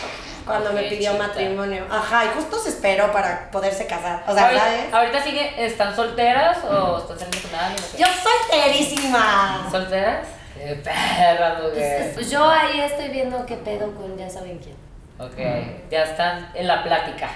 [0.51, 1.27] cuando me pidió chiquita.
[1.29, 1.87] matrimonio.
[1.91, 4.23] Ajá, y justo se esperó para poderse casar.
[4.27, 4.95] O sea, ahorita, ¿sabes?
[4.95, 7.85] ahorita sigue, ¿están solteras o están saliendo con alguien?
[7.85, 7.99] o qué?
[8.03, 9.69] Yo solterísima.
[9.71, 10.27] ¿Solteras?
[10.57, 12.11] Qué perra, Pues, mujer.
[12.15, 14.77] pues yo ahí estoy viendo qué pedo con ya saben quién.
[15.19, 17.29] Ok, ya están en la plática.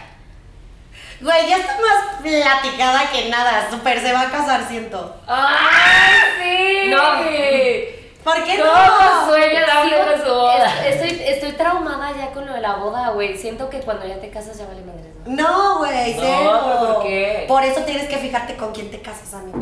[1.21, 3.69] Güey, ya está más platicada que nada.
[3.71, 5.17] Super se va a casar, siento.
[5.27, 6.91] ¡Ay, sí!
[6.91, 8.04] No.
[8.25, 9.27] ¿Por qué ¿Cómo no?
[9.29, 10.87] sueña la su boda?
[10.87, 13.37] Es- Estoy, estoy traumada ya con lo de la boda, güey.
[13.37, 15.43] Siento que cuando ya te casas ya vale madre, ¿no?
[15.43, 16.61] No, güey, No, cero.
[16.65, 17.45] ¿pero por qué?
[17.47, 19.59] Por eso tienes que fijarte con quién te casas, amiga.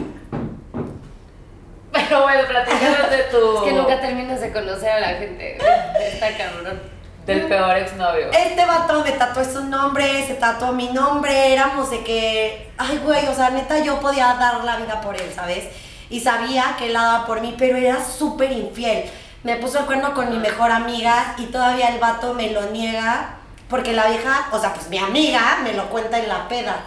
[1.92, 3.56] Pero bueno, platícanos de tu...
[3.58, 6.06] Es que nunca terminas de conocer a la gente, güey.
[6.06, 6.80] Está cabrón.
[7.26, 8.30] Del peor exnovio.
[8.32, 13.26] Este vato me tatuó su nombre, se tatuó mi nombre, éramos de que, ay, güey,
[13.28, 15.64] o sea, neta, yo podía dar la vida por él, ¿sabes?
[16.12, 19.10] Y sabía que él la daba por mí, pero era súper infiel.
[19.42, 23.36] Me puso el cuerno con mi mejor amiga y todavía el vato me lo niega
[23.70, 26.84] porque la vieja, o sea, pues mi amiga me lo cuenta en la peda.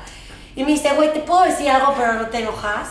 [0.56, 2.90] Y me dice, güey, ¿te puedo decir algo pero no te enojas?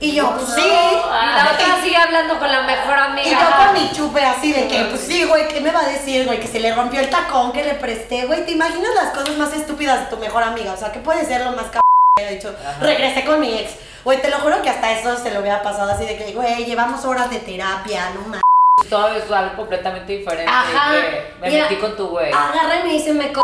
[0.00, 0.60] Y yo, pues sí.
[0.60, 3.28] Y la otra sigue hablando con la mejor amiga.
[3.28, 5.88] Y yo con mi chupe así de que, pues sí, güey, ¿qué me va a
[5.88, 6.40] decir, güey?
[6.40, 8.44] Que se le rompió el tacón que le presté, güey.
[8.44, 10.72] ¿Te imaginas las cosas más estúpidas de tu mejor amiga?
[10.72, 11.84] O sea, ¿qué puede ser lo más cabrón
[12.20, 12.54] haya dicho?
[12.80, 13.72] Regresé con mi ex.
[14.04, 16.64] Güey, te lo juro que hasta eso se lo hubiera pasado así de que, güey,
[16.64, 18.40] llevamos horas de terapia, no mames.
[18.88, 20.48] Todo es algo completamente diferente.
[20.48, 20.92] Ajá.
[20.92, 22.30] que me metí con tu güey.
[22.32, 23.42] Agarra y me dice, me co...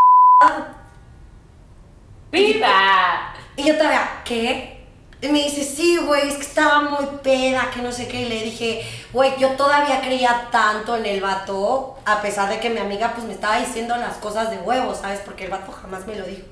[2.30, 3.34] ¡Viva!
[3.56, 4.86] Y yo todavía, ¿qué?
[5.20, 8.22] Y me dice, sí, güey, es que estaba muy peda, que no sé qué.
[8.22, 12.70] Y le dije, güey, yo todavía creía tanto en el vato, a pesar de que
[12.70, 15.20] mi amiga pues me estaba diciendo las cosas de huevos, ¿sabes?
[15.24, 16.46] Porque el vato jamás me lo dijo.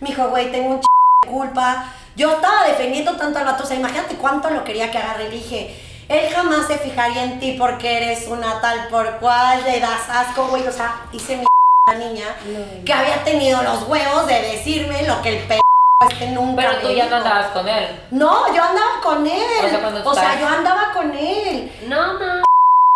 [0.00, 0.89] Me dijo, güey, tengo un ch
[1.26, 1.84] culpa.
[2.16, 5.24] Yo estaba defendiendo tanto al vato, o sea, imagínate cuánto lo quería que agarre.
[5.24, 5.76] Le dije,
[6.08, 10.46] él jamás se fijaría en ti porque eres una tal por cual, le das asco,
[10.48, 10.66] güey.
[10.66, 11.44] O sea, hice mi
[11.88, 12.84] la niña No.
[12.84, 15.60] que había tenido los huevos de decirme lo que el p
[16.08, 18.00] este nunca Pero tú ya no andabas con él.
[18.10, 19.64] No, yo andaba con él.
[19.64, 21.70] O sea, cuando O sea, yo andaba con él.
[21.86, 22.42] No, no.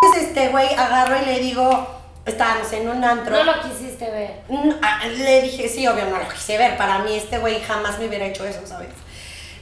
[0.03, 1.87] Entonces, este güey agarro y le digo,
[2.27, 3.37] estábamos en un antro.
[3.37, 4.41] No lo quisiste ver.
[4.83, 6.77] Ah, Le dije, sí, obvio, no lo quise ver.
[6.77, 8.89] Para mí, este güey jamás me hubiera hecho eso, ¿sabes?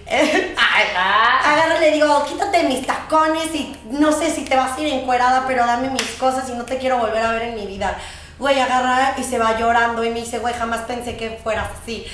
[0.95, 4.81] Ah, Agarro y le digo, quítate mis tacones y no sé si te vas a
[4.81, 7.67] ir encuerada, pero dame mis cosas y no te quiero volver a ver en mi
[7.67, 7.97] vida.
[8.39, 12.05] güey, agarra y se va llorando y me dice, güey, jamás pensé que fueras así.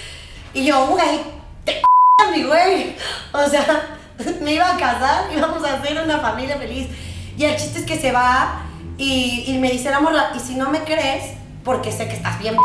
[0.53, 1.20] Y yo, güey,
[1.64, 1.82] te
[2.32, 2.96] mi güey.
[3.32, 3.99] O sea,
[4.40, 6.88] me iba a casar, íbamos a hacer una familia feliz.
[7.36, 8.62] Y el chiste es que se va
[8.99, 11.34] y, y me dice la morra, y si no me crees,
[11.64, 12.62] porque sé que estás bien p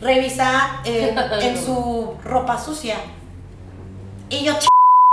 [0.00, 2.96] revisa en, en su ropa sucia.
[4.28, 4.66] Y yo, ch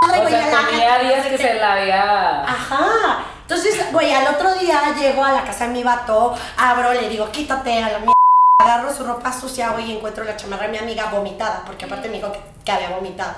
[0.03, 1.37] O güey, sea, tenía días que qué".
[1.37, 2.43] se la había.
[2.43, 3.23] Ajá.
[3.41, 7.29] Entonces, güey, al otro día llego a la casa de mi vato, abro, le digo,
[7.31, 8.13] quítate a la mierda.
[8.61, 12.07] Agarro su ropa sucia, güey, y encuentro la chamarra de mi amiga vomitada, porque aparte
[12.09, 13.33] me dijo que, que había vomitado.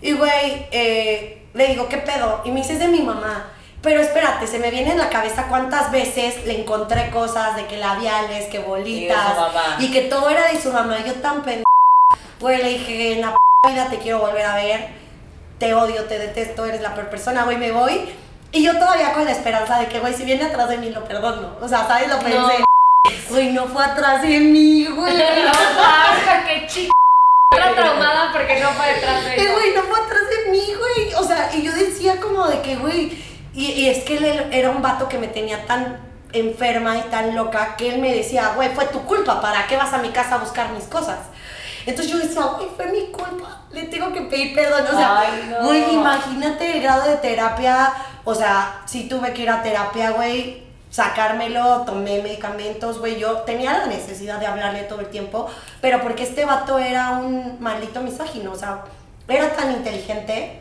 [0.00, 2.42] Y, güey, eh, le digo, ¿qué pedo?
[2.44, 3.48] Y me dice, es de mi mamá.
[3.82, 7.76] Pero espérate, se me viene en la cabeza cuántas veces le encontré cosas de que
[7.78, 9.36] labiales, que bolitas.
[9.36, 9.76] mamá.
[9.80, 10.98] Y que todo era de su mamá.
[11.00, 11.64] Y yo tan pendeja.
[12.40, 14.88] Güey, le dije, en la p vida te quiero volver a ver.
[15.58, 18.08] Te odio, te detesto, eres la peor persona, güey, me voy.
[18.52, 21.04] Y yo todavía con la esperanza de que, güey, si viene atrás de mí, lo
[21.04, 21.56] perdono.
[21.60, 22.08] O sea, ¿sabes?
[22.08, 22.64] Lo pensé.
[23.30, 25.12] Güey, no fue atrás de mí, güey.
[25.76, 26.92] ¡Basta, qué chica!
[27.56, 29.52] Era traumada porque no fue detrás de Eh, ella.
[29.54, 31.14] güey, no fue atrás de mí, güey.
[31.14, 33.31] O sea, y yo decía como de que, güey.
[33.54, 35.98] Y, y es que él era un vato que me tenía tan
[36.32, 39.92] enferma y tan loca que él me decía, güey, fue tu culpa, ¿para qué vas
[39.92, 41.18] a mi casa a buscar mis cosas?
[41.84, 44.84] Entonces yo decía, güey, fue mi culpa, le tengo que pedir perdón.
[44.86, 45.66] O sea, Ay, no.
[45.66, 47.92] güey, imagínate el grado de terapia.
[48.24, 53.18] O sea, si tuve que ir a terapia, güey, sacármelo, tomé medicamentos, güey.
[53.18, 55.50] Yo tenía la necesidad de hablarle todo el tiempo,
[55.80, 58.52] pero porque este vato era un maldito misógino.
[58.52, 58.84] O sea,
[59.26, 60.60] era tan inteligente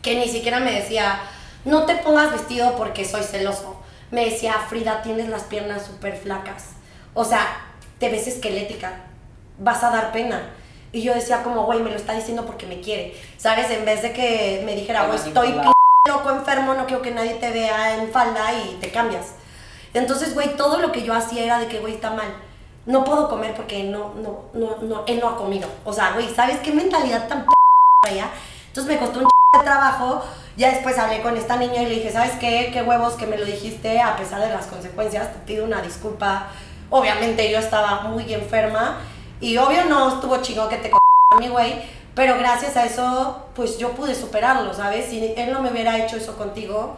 [0.00, 1.20] que ni siquiera me decía,
[1.64, 3.76] no te pongas vestido porque soy celoso.
[4.10, 6.70] Me decía, Frida, tienes las piernas súper flacas.
[7.14, 7.46] O sea,
[7.98, 9.00] te ves esquelética,
[9.58, 10.50] vas a dar pena.
[10.92, 13.14] Y yo decía como, güey, me lo está diciendo porque me quiere.
[13.36, 13.70] ¿Sabes?
[13.70, 15.72] En vez de que me dijera, güey, estoy p
[16.08, 19.32] loco, enfermo, no quiero que nadie te vea en falda y te cambias.
[19.94, 22.36] Entonces, güey, todo lo que yo hacía era de que, güey, está mal.
[22.86, 25.68] No puedo comer porque no, no, no, no, él no ha comido.
[25.84, 27.46] O sea, güey, ¿sabes qué mentalidad tan
[28.02, 28.28] p allá?
[28.68, 30.24] Entonces me costó un de trabajo.
[30.56, 32.70] Ya después hablé con esta niña y le dije, ¿sabes qué?
[32.72, 35.32] Qué huevos que me lo dijiste a pesar de las consecuencias.
[35.32, 36.48] Te pido una disculpa.
[36.90, 38.98] Obviamente yo estaba muy enferma
[39.40, 40.94] y obvio no estuvo chingón que te c
[41.32, 41.74] a mi güey.
[42.14, 45.06] Pero gracias a eso, pues yo pude superarlo, ¿sabes?
[45.06, 46.96] Si él no me hubiera hecho eso contigo,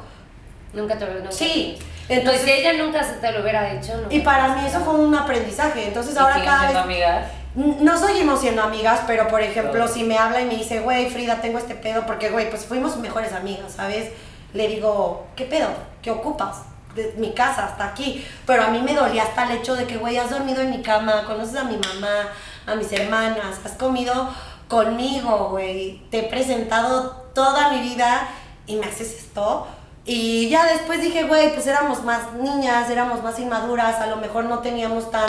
[0.74, 1.32] Nunca te lo nunca.
[1.32, 1.78] sí.
[2.08, 3.80] Entonces, si ella nunca se te lo hubiera no.
[4.10, 5.88] y para mí eso fue un aprendizaje.
[5.88, 6.76] Entonces ¿Y ahora cada vez...
[6.76, 7.26] amigas?
[7.56, 9.88] No seguimos siendo amigas, pero por ejemplo, Claro.
[9.92, 12.96] si me habla y me dice, güey, Frida, tengo este pedo, porque, güey, pues fuimos
[12.98, 14.10] mejores amigas, ¿sabes?
[14.52, 15.68] Le digo, ¿qué pedo?
[16.02, 16.58] ¿Qué ocupas?
[16.94, 18.26] De mi casa hasta aquí.
[18.46, 20.82] Pero a mí me dolía hasta el hecho de que, güey, has dormido en mi
[20.82, 22.28] cama, conoces a mi mamá,
[22.66, 24.28] a mis hermanas, has comido
[24.68, 28.28] conmigo, güey, te he presentado toda mi vida
[28.66, 29.66] y me haces esto.
[30.04, 34.44] Y ya después dije, güey, pues éramos más niñas, éramos más inmaduras, a lo mejor
[34.44, 35.28] no teníamos tan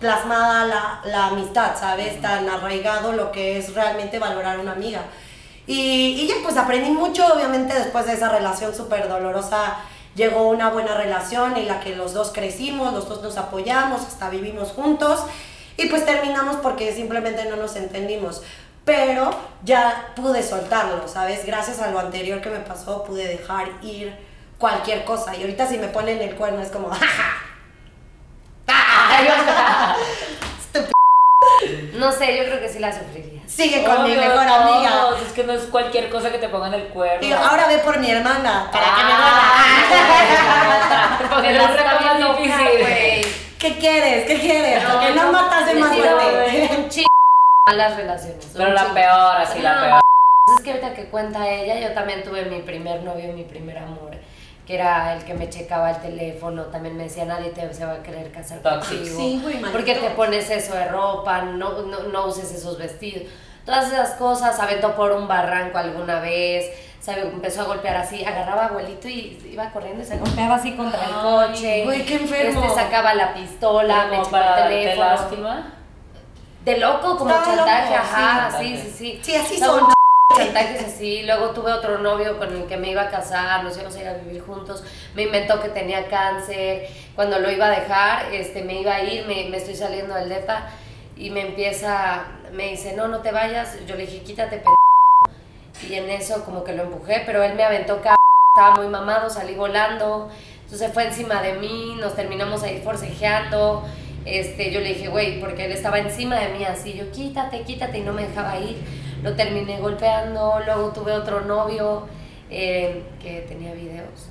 [0.00, 2.20] plasmada la, la amistad, ¿sabes?
[2.20, 5.02] Tan arraigado lo que es realmente valorar a una amiga.
[5.66, 9.78] Y, y ya pues aprendí mucho, obviamente después de esa relación súper dolorosa
[10.14, 14.30] llegó una buena relación en la que los dos crecimos, los dos nos apoyamos, hasta
[14.30, 15.20] vivimos juntos
[15.76, 18.42] y pues terminamos porque simplemente no nos entendimos.
[18.84, 19.30] Pero
[19.64, 21.46] ya pude soltarlo, ¿sabes?
[21.46, 24.14] Gracias a lo anterior que me pasó pude dejar ir
[24.58, 25.34] cualquier cosa.
[25.34, 27.53] Y ahorita si me ponen el cuerno es como, ¡jaja!
[31.94, 33.40] No sé, yo creo que sí la sufriría.
[33.46, 35.10] Sigue con mi mejor no, amiga.
[35.24, 37.20] Es que no es cualquier cosa que te pongan el cuerno.
[37.20, 41.18] Digo, ahora ve por mi hermana, para que me Ah.
[41.30, 42.80] Porque la no está bien difícil.
[42.80, 43.24] güey.
[43.58, 44.26] ¿Qué quieres?
[44.26, 44.84] ¿Qué quieres?
[44.84, 46.70] Porque no, no, matas de más fuerte.
[46.76, 47.06] Un chingo
[47.74, 48.46] las relaciones.
[48.52, 50.00] Pero la peor, así la peor.
[50.58, 54.13] Es que ahorita que cuenta ella, yo también tuve mi primer novio, mi primer amor,
[54.66, 57.92] que era el que me checaba el teléfono, también me decía, nadie te se va
[57.94, 58.94] a querer casar Tóxico.
[58.96, 59.16] contigo.
[59.20, 59.60] Sí, güey.
[59.72, 63.24] Porque te pones eso de ropa, no, no, no uses esos vestidos.
[63.66, 66.66] Todas esas cosas, aventó por un barranco alguna vez,
[67.00, 70.72] sabe, empezó a golpear así, agarraba a abuelito y iba corriendo y se golpeaba así
[70.72, 71.84] contra el coche.
[71.84, 72.62] güey, qué enfermo.
[72.64, 75.06] Este sacaba la pistola, me checaba el teléfono.
[75.10, 75.72] lástima.
[76.64, 78.76] De loco, como Estaba chantaje, loco, ajá, sí.
[78.76, 79.20] sí, sí, sí.
[79.22, 79.93] Sí, así son.
[80.44, 81.22] Chantajes así.
[81.22, 84.08] Luego tuve otro novio con el que me iba a casar, nos íbamos a ir
[84.08, 84.84] a vivir juntos.
[85.14, 86.88] Me inventó que tenía cáncer.
[87.14, 90.28] Cuando lo iba a dejar, este, me iba a ir, me, me estoy saliendo del
[90.28, 90.68] depa
[91.16, 93.76] y me empieza, me dice, no, no te vayas.
[93.86, 94.64] Yo le dije, quítate, p
[95.88, 98.10] Y en eso como que lo empujé, pero él me aventó c
[98.56, 100.30] estaba muy mamado, salí volando.
[100.64, 103.84] Entonces fue encima de mí, nos terminamos ahí forcejeando.
[104.24, 107.98] Este, yo le dije, güey, porque él estaba encima de mí así, yo quítate, quítate,
[107.98, 108.78] y no me dejaba ir.
[109.24, 112.06] Lo terminé golpeando, luego tuve otro novio
[112.50, 114.28] eh, que tenía videos.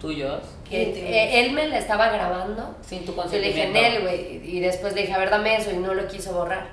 [0.00, 2.76] tuyos Que, eh, él me la estaba grabando.
[2.86, 3.72] sin tu Yo le dije, consentimiento.
[3.72, 4.56] Nel, güey.
[4.56, 5.72] Y después le dije, a ver, dame eso.
[5.72, 6.68] Y no lo quiso borrar.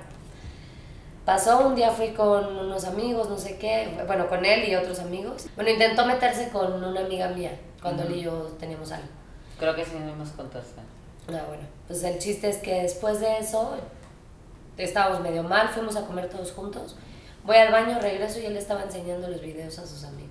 [1.24, 3.88] Pasó un día, fui con unos amigos, no sé qué.
[4.06, 5.48] Bueno, con él y otros amigos.
[5.56, 7.50] Bueno, intentó meterse con una amiga mía
[7.82, 9.08] cuando él y yo teníamos algo.
[9.58, 10.80] Creo que sí nos contaste.
[11.28, 11.64] Ah, bueno.
[11.88, 13.74] Pues el chiste es que después de eso,
[14.76, 16.94] estábamos medio mal, fuimos a comer todos juntos.
[17.46, 20.30] Voy al baño, regreso y él estaba enseñando los videos a sus amigos.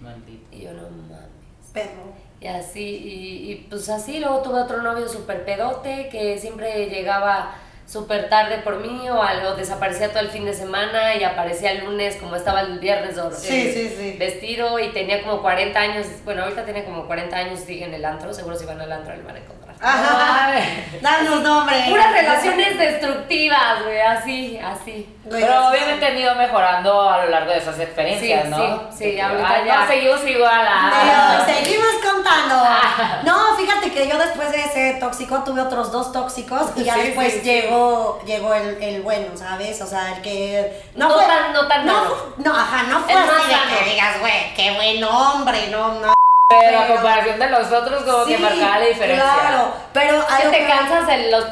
[0.00, 0.44] Maldito.
[0.54, 1.28] Y yo, no mames.
[1.72, 2.12] Perro.
[2.40, 7.54] Y así, y, y, pues así, luego tuve otro novio súper pedote que siempre llegaba
[7.86, 11.72] súper tarde por mí o, al- o desaparecía todo el fin de semana y aparecía
[11.72, 14.16] el lunes como estaba el viernes o Sí, sí, sí.
[14.18, 17.94] vestido y tenía como 40 años, bueno, ahorita tiene como 40 años y sigue en
[17.94, 19.59] el antro, seguro si van al antro a encontrar.
[19.82, 20.52] Ajá.
[21.00, 21.84] Danos nombre.
[21.88, 25.16] Puras relaciones destructivas, güey, así, así.
[25.30, 28.58] Pero obviamente han ido mejorando a lo largo de esas experiencias, Sí, ¿no?
[28.58, 29.28] sí, sí, ya.
[29.28, 30.60] No, seguimos igual.
[30.90, 31.42] Pero ah.
[31.46, 32.56] seguimos contando.
[33.24, 37.00] No, fíjate que yo después de ese tóxico tuve otros dos tóxicos y ya Sí,
[37.02, 39.80] después sí, llegó, llegó el, el bueno, ¿sabes?
[39.80, 40.82] O sea, el que.
[40.94, 42.10] No tan- no tan no, malo.
[42.36, 46.12] fu- no, ajá, no fue así de que digas, güey, qué buen hombre, no, no.
[46.50, 49.24] Pero a comparación de los otros, como que Sí, marcaba la diferencia.
[49.24, 51.50] Claro, pero a Que lo te que- cansas de los p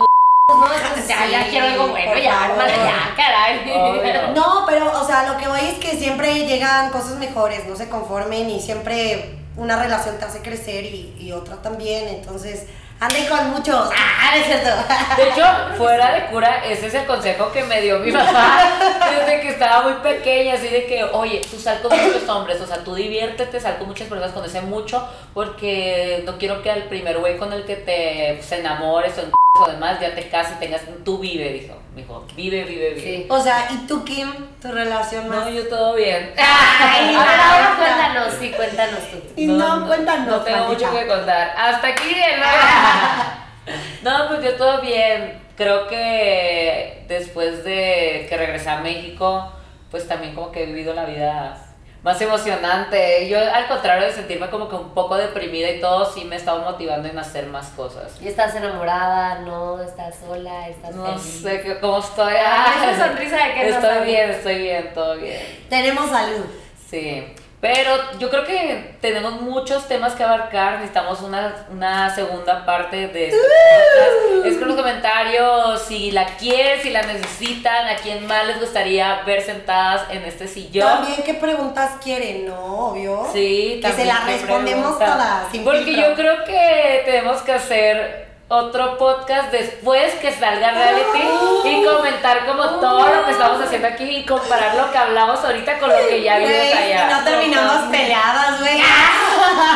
[0.50, 0.64] ¿no?
[0.74, 3.70] Entonces, ya, quiero algo bueno, ya, caray.
[3.70, 4.28] Obvio.
[4.34, 7.88] No, pero, o sea, lo que voy es que siempre llegan cosas mejores, no se
[7.88, 12.66] conformen y siempre una relación te hace crecer y, y otra también, entonces
[13.00, 13.90] anden con muchos.
[13.96, 14.70] Ah, no es cierto.
[15.16, 15.44] De hecho,
[15.76, 18.72] fuera de cura, ese es el consejo que me dio mi mamá
[19.10, 22.66] desde que estaba muy pequeña, así de que, oye, tú sal con muchos hombres, o
[22.66, 27.18] sea, tú diviértete, sal con muchas personas, conoce mucho, porque no quiero que al primer
[27.18, 30.82] güey con el que te pues, enamores o en o demás ya te cases tengas,
[31.04, 33.00] tú vive, dijo, dijo, vive, vive, vive.
[33.00, 33.26] Sí.
[33.28, 35.44] O sea, ¿y tú, Kim, tu relación más?
[35.46, 36.32] No, yo todo bien.
[36.38, 37.76] Ay, A ver, ahora no.
[37.76, 39.22] cuéntanos, sí, cuéntanos tú.
[39.36, 41.54] Y no, cuéntanos, No tengo mucho que contar.
[41.56, 43.72] Hasta aquí, ¿no?
[44.02, 45.42] No, pues yo todo bien.
[45.56, 49.52] Creo que después de que regresé a México,
[49.90, 51.67] pues también como que he vivido la vida
[52.02, 53.28] más emocionante.
[53.28, 56.38] Yo, al contrario de sentirme como que un poco deprimida y todo, sí me he
[56.38, 58.20] estado motivando en hacer más cosas.
[58.20, 59.40] ¿Y estás enamorada?
[59.40, 59.80] ¿No?
[59.82, 60.68] ¿Estás sola?
[60.68, 61.42] ¿Estás No feliz?
[61.42, 62.34] sé qué- cómo estoy.
[62.34, 65.40] Ay, esa sonrisa de que Estoy bien, estoy bien, todo bien.
[65.68, 66.44] Tenemos salud.
[66.88, 67.90] Sí, pero
[68.20, 73.36] yo creo que tenemos muchos temas que abarcar, necesitamos una, una segunda parte de este
[73.38, 74.46] podcast.
[74.46, 79.22] Es con los comentarios si la quieren, si la necesitan, a quién más les gustaría
[79.26, 80.86] ver sentadas en este sillón.
[80.88, 82.46] También, ¿qué preguntas quieren?
[82.46, 83.26] No, obvio.
[83.32, 86.10] Sí, Que se también las qué respondemos todas, sin Porque filtro.
[86.10, 91.22] yo creo que tenemos que hacer otro podcast después que salga reality
[91.64, 95.78] y comentar como todo lo que estamos haciendo aquí y comparar lo que hablamos ahorita
[95.78, 97.10] con lo que ya vimos allá.
[97.10, 98.80] no terminamos peleadas, güey.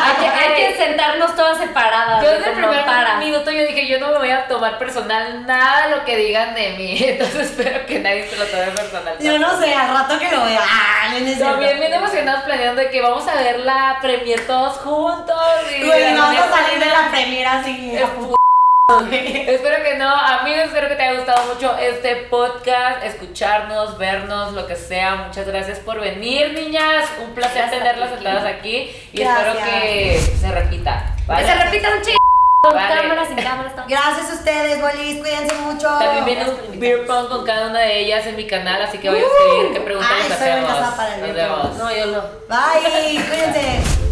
[0.03, 2.23] Hay que, hay que sentarnos todas separadas.
[2.23, 3.17] Yo desde el primer para.
[3.17, 6.71] minuto yo dije, yo no me voy a tomar personal nada lo que digan de
[6.71, 6.97] mí.
[7.07, 9.15] Entonces espero que nadie se lo tome personal.
[9.19, 10.61] Yo no sé, al rato que lo vea.
[10.61, 11.13] Ah.
[11.39, 15.35] También bien emocionados planeando de que vamos a ver la premier todos juntos.
[15.75, 17.97] Y Güey, de no vamos a salir de la primera así.
[18.89, 24.67] Espero que no, amigos, espero que te haya gustado mucho este podcast, escucharnos, vernos, lo
[24.67, 25.15] que sea.
[25.25, 27.09] Muchas gracias por venir, niñas.
[27.23, 29.47] Un placer Gracias tenerlas sentadas aquí y Gracias.
[29.55, 31.15] espero que se repita.
[31.15, 32.17] Que se repita un chingo.
[32.61, 33.01] Con Vale.
[33.01, 33.73] cámaras, sin cámaras.
[33.87, 35.19] Gracias a ustedes, bolis.
[35.19, 35.87] Cuídense mucho.
[35.87, 39.09] También viene un beer pong con cada una de ellas en mi canal, así que
[39.09, 40.71] voy a escribir qué preguntas les hacemos.
[40.97, 41.77] para el Nos vemos.
[41.77, 42.21] No, yo no.
[42.49, 43.23] Bye.
[43.29, 44.03] Cuídense.